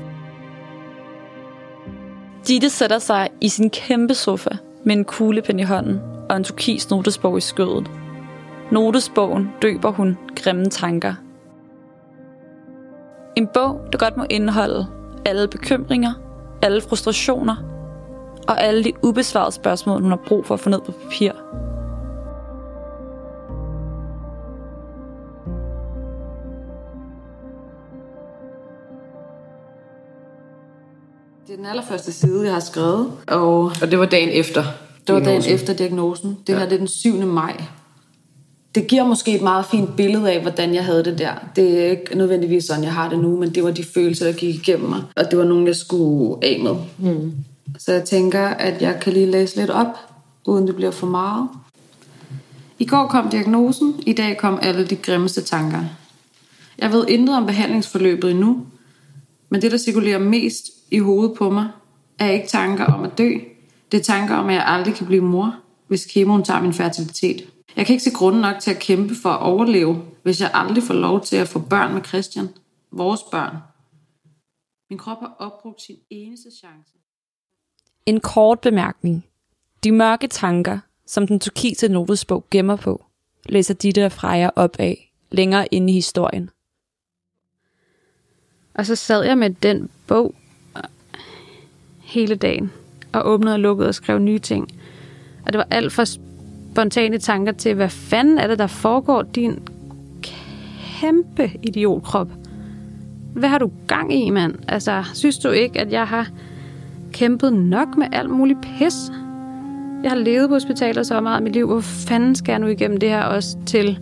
Ditte 2.48 2.70
sætter 2.70 3.00
sig 3.00 3.30
i 3.42 3.50
sin 3.50 3.70
kæmpe 3.70 4.14
sofa 4.14 4.50
med 4.84 4.96
en 4.96 5.06
kuglepen 5.06 5.60
i 5.60 5.64
hånden 5.64 6.00
og 6.30 6.36
en 6.38 6.44
turkis 6.44 6.90
notesbog 6.90 7.38
i 7.38 7.42
skødet. 7.42 7.92
Notesbogen 8.72 9.50
døber 9.62 9.92
hun 9.92 10.18
grimme 10.36 10.66
tanker. 10.66 11.14
En 13.36 13.48
bog, 13.48 13.82
der 13.92 13.98
godt 13.98 14.18
må 14.18 14.26
indeholde 14.30 14.88
alle 15.26 15.48
bekymringer, 15.48 16.14
alle 16.62 16.82
frustrationer 16.82 17.56
og 18.48 18.62
alle 18.64 18.84
de 18.84 18.94
ubesvarede 19.04 19.52
spørgsmål, 19.52 20.02
hun 20.02 20.12
har 20.12 20.20
brug 20.28 20.46
for 20.46 20.54
at 20.54 20.60
få 20.60 20.70
ned 20.70 20.82
på 20.82 20.92
papir. 20.92 21.32
Den 31.64 31.70
allerførste 31.70 32.12
side, 32.12 32.46
jeg 32.46 32.54
har 32.54 32.60
skrevet, 32.60 33.12
og 33.28 33.64
Og 33.64 33.92
det 33.92 34.00
var 34.00 34.06
dagen 34.06 34.30
efter. 34.30 34.64
det 35.08 35.16
var 35.16 35.22
dagen 35.22 35.44
efter 35.46 35.74
diagnosen. 35.74 36.38
Det 36.48 36.58
her 36.58 36.66
det 36.66 36.74
er 36.74 36.78
den 36.78 36.88
7. 36.88 37.26
maj. 37.26 37.64
Det 38.76 38.88
giver 38.88 39.08
måske 39.08 39.36
et 39.36 39.42
meget 39.42 39.66
fint 39.66 39.96
billede 39.96 40.32
af, 40.32 40.42
hvordan 40.42 40.74
jeg 40.74 40.86
havde 40.86 41.06
det 41.06 41.18
der. 41.18 41.32
Det 41.56 41.86
er 41.86 41.92
ikke 41.92 42.18
nødvendigvis 42.18 42.66
sådan, 42.66 42.84
jeg 42.84 42.94
har 42.94 43.10
det 43.10 43.20
nu, 43.20 43.40
men 43.40 43.56
det 43.56 43.64
var 43.64 43.72
de 43.72 43.84
følelser, 43.84 44.26
der 44.26 44.34
gik 44.34 44.56
igennem 44.56 44.90
mig. 44.90 45.02
Og 45.16 45.32
det 45.32 45.40
var 45.40 45.46
nogen, 45.46 45.68
jeg 45.68 45.76
skulle 45.76 46.46
af 46.46 46.60
med. 46.64 46.76
Mm. 46.98 47.32
Så 47.78 47.94
jeg 47.94 48.04
tænker, 48.04 48.48
at 48.48 48.82
jeg 48.82 49.00
kan 49.02 49.14
lige 49.14 49.32
læse 49.32 49.56
lidt 49.56 49.70
op, 49.70 49.98
uden 50.46 50.68
det 50.68 50.76
bliver 50.76 50.92
for 50.92 51.08
meget. 51.08 51.48
I 52.80 52.86
går 52.86 53.08
kom 53.08 53.30
diagnosen, 53.30 53.96
i 54.06 54.14
dag 54.14 54.38
kom 54.38 54.60
alle 54.62 54.86
de 54.86 54.96
grimmeste 54.96 55.42
tanker. 55.42 55.80
Jeg 56.78 56.92
ved 56.92 57.06
intet 57.08 57.36
om 57.36 57.46
behandlingsforløbet 57.46 58.32
endnu, 58.32 58.66
men 59.50 59.62
det, 59.62 59.72
der 59.72 59.78
cirkulerer 59.78 60.20
mest 60.20 60.66
i 60.94 61.00
hovedet 61.00 61.38
på 61.38 61.50
mig, 61.50 61.70
er 62.20 62.30
ikke 62.30 62.48
tanker 62.48 62.86
om 62.86 63.04
at 63.04 63.18
dø. 63.18 63.32
Det 63.92 64.00
er 64.00 64.04
tanker 64.04 64.36
om, 64.36 64.50
at 64.50 64.56
jeg 64.56 64.68
aldrig 64.68 64.96
kan 64.96 65.08
blive 65.08 65.22
mor, 65.22 65.56
hvis 65.88 66.06
kemoen 66.06 66.44
tager 66.44 66.62
min 66.62 66.74
fertilitet. 66.74 67.50
Jeg 67.76 67.86
kan 67.86 67.94
ikke 67.94 68.04
se 68.04 68.12
grunden 68.14 68.42
nok 68.42 68.56
til 68.60 68.72
at 68.72 68.80
kæmpe 68.80 69.16
for 69.16 69.30
at 69.30 69.42
overleve, 69.42 70.02
hvis 70.24 70.42
jeg 70.42 70.52
aldrig 70.54 70.84
får 70.84 70.94
lov 70.94 71.22
til 71.22 71.36
at 71.36 71.48
få 71.48 71.60
børn 71.60 71.94
med 71.94 72.04
Christian. 72.04 72.50
Vores 72.92 73.22
børn. 73.32 73.56
Min 74.90 75.00
krop 75.00 75.20
har 75.20 75.36
opbrugt 75.40 75.82
sin 75.82 75.96
eneste 76.10 76.50
chance. 76.60 76.92
En 78.06 78.20
kort 78.20 78.60
bemærkning. 78.60 79.26
De 79.84 79.92
mørke 79.92 80.28
tanker, 80.28 80.80
som 81.08 81.28
den 81.28 81.40
turkise 81.40 81.88
notesbog 81.88 82.46
gemmer 82.52 82.76
på, 82.76 83.06
læser 83.46 83.74
Ditte 83.74 84.06
og 84.06 84.12
Freja 84.12 84.50
op 84.56 84.76
af 84.80 85.14
længere 85.32 85.74
inde 85.74 85.92
i 85.94 85.96
historien. 85.96 86.50
Og 88.74 88.86
så 88.86 88.96
sad 88.96 89.24
jeg 89.24 89.38
med 89.38 89.50
den 89.50 89.90
bog 90.08 90.36
hele 92.14 92.36
dagen, 92.36 92.72
og 93.14 93.28
åbnede 93.28 93.54
og 93.54 93.60
lukkede 93.60 93.90
og 93.90 93.96
skrev 93.96 94.20
nye 94.20 94.40
ting. 94.40 94.68
Og 95.46 95.54
det 95.54 95.58
var 95.58 95.68
alt 95.70 95.94
for 95.94 96.04
spontane 96.04 97.18
tanker 97.18 97.52
til, 97.52 97.76
hvad 97.76 97.90
fanden 97.90 98.38
er 98.38 98.48
det, 98.48 98.60
der 98.60 98.68
foregår, 98.68 99.22
din 99.22 99.60
kæmpe 101.02 101.52
idiotkrop? 101.64 102.28
Hvad 103.34 103.50
har 103.50 103.58
du 103.58 103.72
gang 103.88 104.14
i, 104.14 104.30
mand? 104.30 104.56
Altså, 104.68 105.04
synes 105.14 105.38
du 105.38 105.50
ikke, 105.50 105.80
at 105.80 105.92
jeg 105.92 106.08
har 106.08 106.30
kæmpet 107.12 107.54
nok 107.54 107.98
med 107.98 108.08
alt 108.12 108.30
muligt 108.30 108.60
pis? 108.62 108.96
Jeg 110.04 110.12
har 110.12 110.18
levet 110.18 110.50
på 110.50 110.56
hospitaler 110.56 111.04
så 111.04 111.22
meget 111.22 111.36
af 111.36 111.42
mit 111.42 111.54
liv. 111.54 111.68
Hvor 111.68 111.80
fanden 111.80 112.36
skal 112.36 112.52
jeg 112.52 112.60
nu 112.60 112.68
igennem 112.68 113.00
det 113.00 113.10
her 113.10 113.24
også 113.24 113.58
til... 113.66 114.00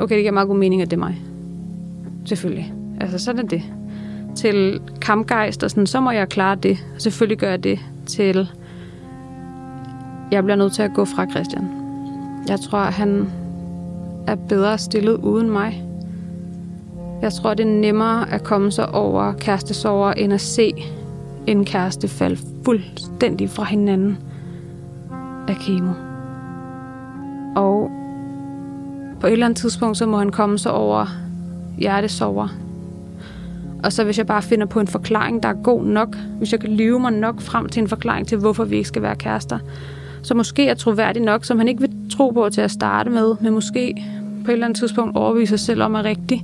Okay, 0.00 0.14
det 0.14 0.22
giver 0.22 0.32
meget 0.32 0.48
god 0.48 0.56
mening, 0.56 0.82
at 0.82 0.90
det 0.90 0.96
er 0.96 1.00
mig. 1.00 1.22
Selvfølgelig. 2.24 2.72
Altså, 3.00 3.18
sådan 3.18 3.44
er 3.44 3.48
det. 3.48 3.62
Til 4.36 4.80
kampgejst 5.00 5.62
og 5.62 5.70
sådan, 5.70 5.86
så 5.86 6.00
må 6.00 6.10
jeg 6.10 6.28
klare 6.28 6.56
det. 6.56 6.78
Selvfølgelig 6.98 7.38
gør 7.38 7.50
jeg 7.50 7.64
det 7.64 7.78
til... 8.06 8.48
Jeg 10.30 10.44
bliver 10.44 10.56
nødt 10.56 10.72
til 10.72 10.82
at 10.82 10.94
gå 10.94 11.04
fra 11.04 11.26
Christian. 11.30 11.68
Jeg 12.48 12.60
tror, 12.60 12.78
han 12.78 13.28
er 14.26 14.34
bedre 14.34 14.78
stillet 14.78 15.14
uden 15.14 15.50
mig. 15.50 15.82
Jeg 17.22 17.32
tror, 17.32 17.54
det 17.54 17.66
er 17.66 17.70
nemmere 17.70 18.30
at 18.30 18.44
komme 18.44 18.72
sig 18.72 18.94
over 18.94 19.32
kærestesover, 19.32 20.12
end 20.12 20.32
at 20.32 20.40
se 20.40 20.72
en 21.46 21.64
kæreste 21.64 22.08
falde 22.08 22.38
fuldstændig 22.64 23.50
fra 23.50 23.64
hinanden 23.64 24.18
af 25.48 25.56
kemo. 25.56 25.92
Og 27.56 27.90
på 29.20 29.26
et 29.26 29.32
eller 29.32 29.46
andet 29.46 29.58
tidspunkt, 29.58 29.96
så 29.96 30.06
må 30.06 30.18
han 30.18 30.30
komme 30.30 30.58
sig 30.58 30.72
over 30.72 31.06
hjertesover. 31.78 32.48
Og 33.84 33.92
så 33.92 34.04
hvis 34.04 34.18
jeg 34.18 34.26
bare 34.26 34.42
finder 34.42 34.66
på 34.66 34.80
en 34.80 34.86
forklaring, 34.86 35.42
der 35.42 35.48
er 35.48 35.62
god 35.62 35.84
nok, 35.84 36.16
hvis 36.38 36.52
jeg 36.52 36.60
kan 36.60 36.70
lyve 36.70 37.00
mig 37.00 37.12
nok 37.12 37.40
frem 37.40 37.68
til 37.68 37.80
en 37.80 37.88
forklaring 37.88 38.28
til, 38.28 38.38
hvorfor 38.38 38.64
vi 38.64 38.76
ikke 38.76 38.88
skal 38.88 39.02
være 39.02 39.16
kærester, 39.16 39.58
så 40.22 40.34
måske 40.34 40.68
er 40.68 40.74
troværdig 40.74 41.22
nok, 41.22 41.44
som 41.44 41.58
han 41.58 41.68
ikke 41.68 41.80
vil 41.80 42.10
tro 42.10 42.30
på 42.30 42.48
til 42.48 42.60
at 42.60 42.70
starte 42.70 43.10
med, 43.10 43.34
men 43.40 43.52
måske 43.52 44.04
på 44.44 44.50
et 44.50 44.52
eller 44.52 44.66
andet 44.66 44.78
tidspunkt 44.78 45.16
overbevise 45.16 45.58
sig 45.58 45.60
selv 45.60 45.82
om 45.82 45.94
er 45.94 46.04
rigtigt. 46.04 46.42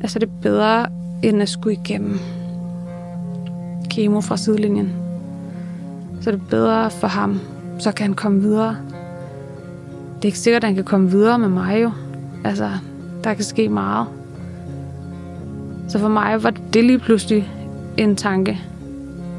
Altså 0.00 0.18
det 0.18 0.28
er 0.28 0.42
bedre, 0.42 0.86
end 1.22 1.42
at 1.42 1.48
skulle 1.48 1.78
igennem 1.84 2.18
kemo 3.90 4.20
fra 4.20 4.36
sidelinjen. 4.36 4.92
Så 6.20 6.30
det 6.30 6.40
er 6.40 6.50
bedre 6.50 6.90
for 6.90 7.06
ham, 7.06 7.40
så 7.78 7.92
kan 7.92 8.06
han 8.06 8.14
komme 8.14 8.40
videre. 8.40 8.76
Det 10.16 10.24
er 10.24 10.26
ikke 10.26 10.38
sikkert, 10.38 10.64
at 10.64 10.68
han 10.68 10.74
kan 10.74 10.84
komme 10.84 11.10
videre 11.10 11.38
med 11.38 11.48
mig 11.48 11.82
jo. 11.82 11.90
Altså, 12.44 12.70
der 13.24 13.34
kan 13.34 13.44
ske 13.44 13.68
meget. 13.68 14.06
Så 15.88 15.98
for 15.98 16.08
mig 16.08 16.42
var 16.42 16.50
det 16.50 16.84
lige 16.84 16.98
pludselig 16.98 17.50
en 17.96 18.16
tanke, 18.16 18.60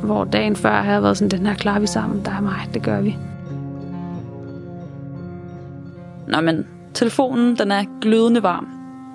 hvor 0.03 0.23
dagen 0.23 0.55
før 0.55 0.81
havde 0.81 0.93
jeg 0.93 1.03
været 1.03 1.17
sådan, 1.17 1.39
den 1.39 1.47
her 1.47 1.55
klarer 1.55 1.79
vi 1.79 1.87
sammen, 1.87 2.25
der 2.25 2.31
er 2.31 2.41
mig, 2.41 2.69
det 2.73 2.83
gør 2.83 3.01
vi. 3.01 3.17
Nå, 6.27 6.41
men 6.41 6.65
telefonen, 6.93 7.55
den 7.55 7.71
er 7.71 7.83
glødende 8.01 8.43
varm. 8.43 8.67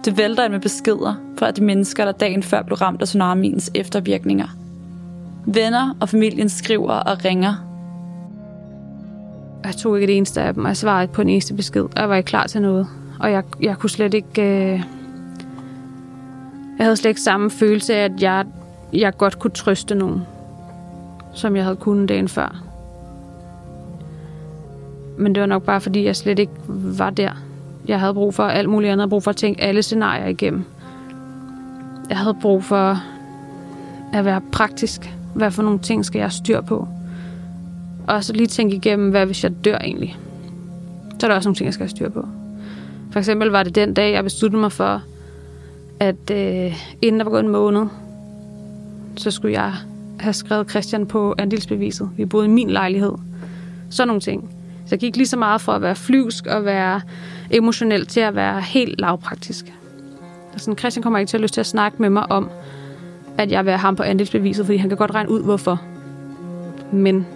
Det 0.04 0.18
vælter 0.18 0.44
ind 0.44 0.52
med 0.52 0.60
beskeder 0.60 1.14
fra 1.38 1.50
de 1.50 1.64
mennesker, 1.64 2.04
der 2.04 2.12
dagen 2.12 2.42
før 2.42 2.62
blev 2.62 2.76
ramt 2.76 3.02
af 3.02 3.08
tsunamiens 3.08 3.70
eftervirkninger. 3.74 4.46
Venner 5.46 5.96
og 6.00 6.08
familien 6.08 6.48
skriver 6.48 6.92
og 6.92 7.24
ringer. 7.24 7.54
Jeg 9.64 9.74
tog 9.74 9.96
ikke 9.96 10.06
det 10.06 10.16
eneste 10.16 10.42
af 10.42 10.54
dem, 10.54 10.64
og 10.64 10.68
jeg 10.68 10.76
svarede 10.76 11.04
ikke 11.04 11.14
på 11.14 11.22
en 11.22 11.28
eneste 11.28 11.54
besked, 11.54 11.82
og 11.82 11.96
jeg 11.96 12.08
var 12.08 12.16
ikke 12.16 12.26
klar 12.26 12.46
til 12.46 12.62
noget. 12.62 12.86
Og 13.20 13.32
jeg, 13.32 13.42
jeg 13.60 13.78
kunne 13.78 13.90
slet 13.90 14.14
ikke... 14.14 14.42
Øh... 14.72 14.99
Jeg 16.80 16.86
havde 16.86 16.96
slet 16.96 17.08
ikke 17.08 17.20
samme 17.20 17.50
følelse 17.50 17.94
af, 17.94 18.04
at 18.04 18.22
jeg, 18.22 18.46
jeg 18.92 19.16
godt 19.16 19.38
kunne 19.38 19.50
trøste 19.50 19.94
nogen, 19.94 20.22
som 21.34 21.56
jeg 21.56 21.64
havde 21.64 21.76
kunnet 21.76 22.08
dagen 22.08 22.28
før. 22.28 22.62
Men 25.18 25.34
det 25.34 25.40
var 25.40 25.46
nok 25.46 25.62
bare, 25.62 25.80
fordi 25.80 26.04
jeg 26.04 26.16
slet 26.16 26.38
ikke 26.38 26.52
var 26.68 27.10
der. 27.10 27.32
Jeg 27.88 28.00
havde 28.00 28.14
brug 28.14 28.34
for 28.34 28.42
alt 28.44 28.68
muligt 28.68 28.90
andet. 28.90 28.98
Jeg 28.98 29.02
havde 29.02 29.10
brug 29.10 29.22
for 29.22 29.30
at 29.30 29.36
tænke 29.36 29.62
alle 29.62 29.82
scenarier 29.82 30.26
igennem. 30.26 30.64
Jeg 32.08 32.18
havde 32.18 32.36
brug 32.42 32.64
for 32.64 32.98
at 34.12 34.24
være 34.24 34.40
praktisk. 34.52 35.14
Hvad 35.34 35.50
for 35.50 35.62
nogle 35.62 35.78
ting 35.78 36.04
skal 36.04 36.18
jeg 36.18 36.32
styr 36.32 36.60
på? 36.60 36.88
Og 38.08 38.24
så 38.24 38.32
lige 38.32 38.46
tænke 38.46 38.76
igennem, 38.76 39.10
hvad 39.10 39.26
hvis 39.26 39.44
jeg 39.44 39.64
dør 39.64 39.78
egentlig? 39.78 40.18
Så 41.18 41.26
er 41.26 41.28
der 41.28 41.36
også 41.36 41.48
nogle 41.48 41.56
ting, 41.56 41.66
jeg 41.66 41.74
skal 41.74 41.84
have 41.84 41.90
styr 41.90 42.08
på. 42.08 42.28
For 43.12 43.18
eksempel 43.18 43.48
var 43.48 43.62
det 43.62 43.74
den 43.74 43.94
dag, 43.94 44.12
jeg 44.12 44.24
besluttede 44.24 44.60
mig 44.60 44.72
for, 44.72 45.02
at 46.00 46.30
øh, 46.30 46.74
inden 47.02 47.18
der 47.18 47.24
var 47.24 47.30
gået 47.30 47.44
en 47.44 47.48
måned, 47.48 47.86
så 49.16 49.30
skulle 49.30 49.52
jeg 49.52 49.72
have 50.20 50.32
skrevet 50.32 50.70
Christian 50.70 51.06
på 51.06 51.34
andelsbeviset. 51.38 52.10
Vi 52.16 52.24
boede 52.24 52.46
i 52.46 52.50
min 52.50 52.70
lejlighed. 52.70 53.12
Sådan 53.90 54.08
nogle 54.08 54.20
ting. 54.20 54.50
Så 54.86 54.94
jeg 54.94 54.98
gik 54.98 55.16
lige 55.16 55.26
så 55.26 55.36
meget 55.36 55.60
fra 55.60 55.76
at 55.76 55.82
være 55.82 55.96
flyvsk 55.96 56.46
og 56.46 56.64
være 56.64 57.00
emotionel 57.50 58.06
til 58.06 58.20
at 58.20 58.34
være 58.34 58.60
helt 58.60 59.00
lavpraktisk. 59.00 59.72
Og 60.54 60.60
sådan, 60.60 60.78
Christian 60.78 61.02
kommer 61.02 61.18
ikke 61.18 61.30
til 61.30 61.36
at 61.36 61.40
lyst 61.40 61.54
til 61.54 61.60
at 61.60 61.66
snakke 61.66 61.96
med 62.02 62.10
mig 62.10 62.32
om, 62.32 62.50
at 63.38 63.50
jeg 63.50 63.64
vil 63.64 63.70
have 63.70 63.78
ham 63.78 63.96
på 63.96 64.02
andelsbeviset, 64.02 64.66
fordi 64.66 64.78
han 64.78 64.88
kan 64.88 64.98
godt 64.98 65.14
regne 65.14 65.30
ud, 65.30 65.42
hvorfor. 65.42 65.82
Men 66.92 67.26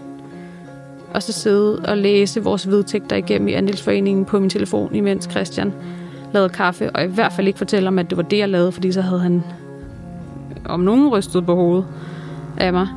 og 1.14 1.22
så 1.22 1.33
sidde 1.33 1.79
og 1.79 1.98
læse 1.98 2.42
vores 2.42 2.68
vedtægter 2.68 3.16
igennem 3.16 3.48
i 3.48 3.53
andelsforeningen 3.53 4.24
på 4.24 4.40
min 4.40 4.50
telefon, 4.50 4.94
imens 4.94 5.29
Christian 5.31 5.72
lavet 6.34 6.52
kaffe, 6.52 6.96
og 6.96 7.04
i 7.04 7.06
hvert 7.06 7.32
fald 7.32 7.46
ikke 7.46 7.58
fortælle 7.58 7.88
om, 7.88 7.98
at 7.98 8.10
det 8.10 8.16
var 8.16 8.22
det, 8.22 8.38
jeg 8.38 8.48
lavede, 8.48 8.72
fordi 8.72 8.92
så 8.92 9.00
havde 9.00 9.20
han 9.20 9.42
om 10.64 10.80
nogen 10.80 11.08
rystet 11.08 11.46
på 11.46 11.54
hovedet 11.54 11.86
af 12.56 12.72
mig. 12.72 12.88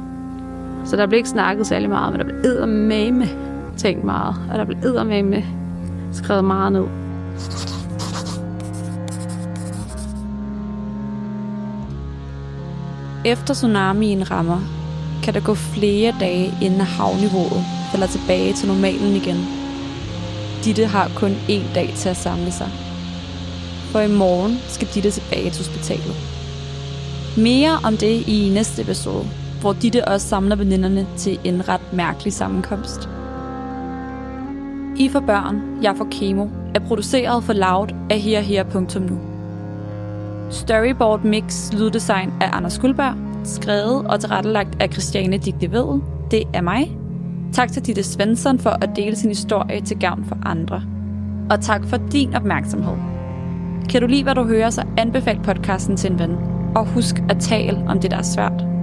Så 0.85 0.95
der 0.95 1.07
blev 1.07 1.17
ikke 1.17 1.29
snakket 1.29 1.67
særlig 1.67 1.89
meget, 1.89 2.11
men 2.11 2.19
der 2.19 2.25
blev 2.25 2.37
eddermame 2.37 3.25
tænkt 3.77 4.03
meget, 4.03 4.35
og 4.51 4.57
der 4.57 4.65
blev 4.65 4.77
eddermame 4.83 5.43
skrevet 6.11 6.43
meget 6.43 6.71
ned. 6.71 6.85
Efter 13.25 13.53
tsunamien 13.53 14.31
rammer, 14.31 14.59
kan 15.23 15.33
der 15.33 15.39
gå 15.39 15.53
flere 15.53 16.13
dage, 16.19 16.53
inden 16.61 16.81
havniveauet 16.81 17.63
falder 17.91 18.07
tilbage 18.07 18.53
til 18.53 18.67
normalen 18.67 19.15
igen. 19.15 19.37
Ditte 20.63 20.85
har 20.85 21.11
kun 21.15 21.31
én 21.31 21.73
dag 21.75 21.93
til 21.95 22.09
at 22.09 22.17
samle 22.17 22.51
sig. 22.51 22.86
For 23.91 23.99
i 23.99 24.11
morgen 24.11 24.57
skal 24.67 24.87
Ditte 24.93 25.11
tilbage 25.11 25.49
til 25.49 25.65
hospitalet. 25.65 26.15
Mere 27.37 27.79
om 27.83 27.97
det 27.97 28.27
i 28.27 28.51
næste 28.53 28.81
episode, 28.81 29.25
hvor 29.61 29.73
Ditte 29.73 30.07
også 30.07 30.27
samler 30.27 30.55
veninderne 30.55 31.07
til 31.17 31.39
en 31.43 31.69
ret 31.69 31.93
mærkelig 31.93 32.33
sammenkomst. 32.33 33.09
I 34.97 35.09
for 35.09 35.19
børn, 35.19 35.83
jeg 35.83 35.93
for 35.97 36.07
kemo, 36.11 36.47
er 36.75 36.79
produceret 36.79 37.43
for 37.43 37.53
Loud 37.53 37.87
af 38.09 38.19
herher.nu. 38.19 39.19
Storyboard 40.51 41.23
Mix 41.23 41.73
Lyddesign 41.73 42.33
af 42.41 42.49
Anders 42.53 42.79
Guldberg, 42.79 43.15
skrevet 43.43 44.07
og 44.07 44.19
tilrettelagt 44.19 44.81
af 44.81 44.91
Christiane 44.91 45.37
Digte 45.37 45.71
Vedel. 45.71 46.01
Det 46.31 46.43
er 46.53 46.61
mig. 46.61 46.97
Tak 47.53 47.71
til 47.71 47.85
Ditte 47.85 48.03
Svensson 48.03 48.59
for 48.59 48.69
at 48.69 48.89
dele 48.95 49.15
sin 49.15 49.29
historie 49.29 49.81
til 49.81 49.99
gavn 49.99 50.25
for 50.25 50.37
andre. 50.45 50.83
Og 51.49 51.61
tak 51.61 51.85
for 51.87 51.97
din 51.97 52.35
opmærksomhed. 52.35 53.16
Kan 53.89 54.01
du 54.01 54.07
lide, 54.07 54.23
hvad 54.23 54.35
du 54.35 54.43
hører, 54.43 54.69
så 54.69 54.83
anbefal 54.97 55.39
podcasten 55.43 55.97
til 55.97 56.11
en 56.11 56.19
ven. 56.19 56.31
Og 56.75 56.85
husk 56.85 57.15
at 57.29 57.37
tale 57.39 57.85
om 57.87 57.99
det, 57.99 58.11
der 58.11 58.17
er 58.17 58.21
svært. 58.21 58.76